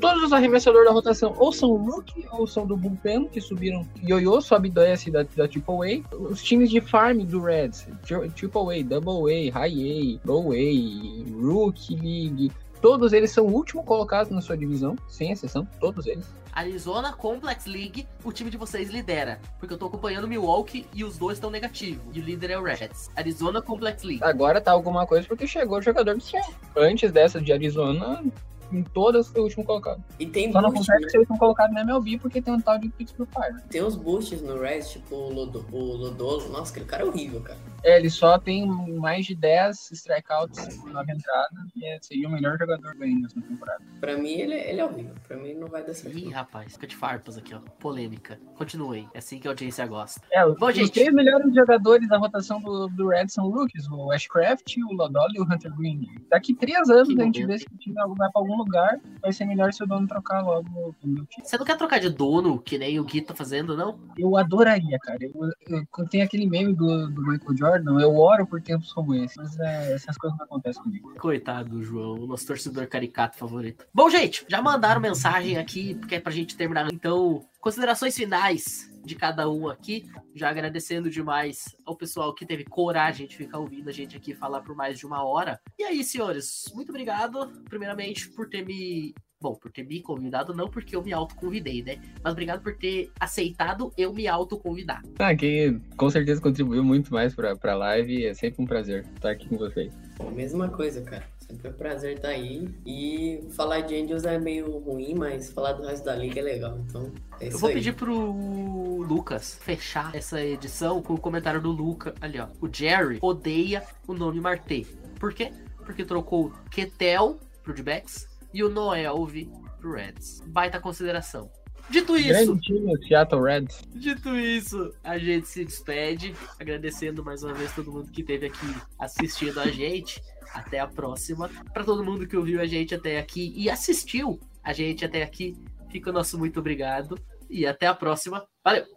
[0.00, 3.86] Todos os arremessadores da rotação ou são rookie ou são do bullpen, que subiram.
[4.06, 6.16] Ioiô sobe do S da, da Triple A.
[6.16, 11.42] Os times de farm do Reds, tri- Triple A, Double A, High A, Low A,
[11.42, 16.26] Rookie League, todos eles são o último colocado na sua divisão, sem exceção, todos eles.
[16.52, 19.38] Arizona Complex League, o time de vocês lidera.
[19.58, 22.02] Porque eu tô acompanhando Milwaukee e os dois estão negativos.
[22.14, 23.10] E o líder é o Reds.
[23.14, 24.24] Arizona Complex League.
[24.24, 26.40] Agora tá alguma coisa porque chegou o jogador do céu.
[26.74, 28.24] Antes dessa de Arizona,
[28.72, 30.02] em todas foi o último colocado.
[30.18, 31.10] E tem Só não boost, consegue né?
[31.10, 33.62] ser o último colocado na MLB porque tem um tal de Pittsburgh Pirates.
[33.70, 36.48] Tem uns boosts no Reds, tipo o, Lodo, o Lodolo.
[36.50, 37.58] Nossa, aquele cara é horrível, cara.
[37.84, 42.58] É, ele só tem mais de 10 strikeouts na entrada e é- seria o melhor
[42.58, 43.82] jogador do Angels na temporada.
[44.00, 45.14] Pra mim, ele, ele é horrível.
[45.28, 46.18] Pra mim, não vai dar certo.
[46.18, 47.58] Ih, rapaz, fica de farpas aqui, ó.
[47.78, 48.40] Polêmica.
[48.56, 49.08] Continuem.
[49.14, 50.20] É assim que a audiência gosta.
[50.32, 50.90] É, os, Bom, os gente.
[50.90, 55.40] três melhores jogadores da rotação do, do Red são rookies, o Ashcraft, o Lodolo e
[55.40, 56.06] o Hunter Green.
[56.28, 57.46] Daqui três anos Que a gente momento.
[57.52, 60.42] vê se o time vai pra algum lugar, vai ser melhor se o dono trocar
[60.42, 60.68] logo
[61.02, 61.46] o meu time.
[61.46, 63.98] Você não quer trocar de dono, que nem o Gui tá fazendo, não?
[64.16, 65.18] Eu adoraria, cara.
[65.22, 69.36] Eu, eu, tem aquele meme do, do Michael Jordan, eu oro por tempos como esse.
[69.36, 71.14] Mas é, essas coisas não acontecem comigo.
[71.18, 73.86] Coitado do João, o nosso torcedor caricato favorito.
[73.92, 76.92] Bom, gente, já mandaram mensagem aqui, porque é pra gente terminar.
[76.92, 80.08] Então, considerações finais de cada um aqui.
[80.36, 84.60] Já agradecendo demais ao pessoal que teve coragem de ficar ouvindo a gente aqui falar
[84.60, 85.60] por mais de uma hora.
[85.76, 89.12] E aí, senhores, muito obrigado, primeiramente, por ter me.
[89.40, 92.00] Bom, por ter me convidado, não porque eu me autoconvidei, né?
[92.22, 95.02] Mas obrigado por ter aceitado eu me autoconvidar.
[95.18, 98.26] Ah, que com certeza contribuiu muito mais pra, pra live.
[98.26, 99.92] É sempre um prazer estar aqui com vocês.
[100.32, 101.26] Mesma coisa, cara.
[101.48, 102.68] Sempre é um prazer estar aí.
[102.84, 106.78] E falar de Angels é meio ruim, mas falar do resto da liga é legal.
[106.78, 107.74] Então, é isso Eu vou aí.
[107.76, 112.48] pedir pro Lucas fechar essa edição com o comentário do Luca ali, ó.
[112.60, 114.86] O Jerry odeia o nome Marte.
[115.20, 115.52] Por quê?
[115.84, 120.42] Porque trocou o Ketel pro D-backs e o Noelvi pro Reds.
[120.46, 121.48] Baita consideração.
[121.88, 123.82] Dito isso, time, Seattle Reds.
[123.94, 128.74] dito isso, a gente se despede, agradecendo mais uma vez todo mundo que esteve aqui
[128.98, 130.20] assistindo a gente.
[130.52, 131.50] Até a próxima.
[131.72, 135.56] Para todo mundo que ouviu a gente até aqui e assistiu a gente até aqui,
[135.90, 137.18] fica o nosso muito obrigado
[137.48, 138.46] e até a próxima.
[138.64, 138.95] Valeu!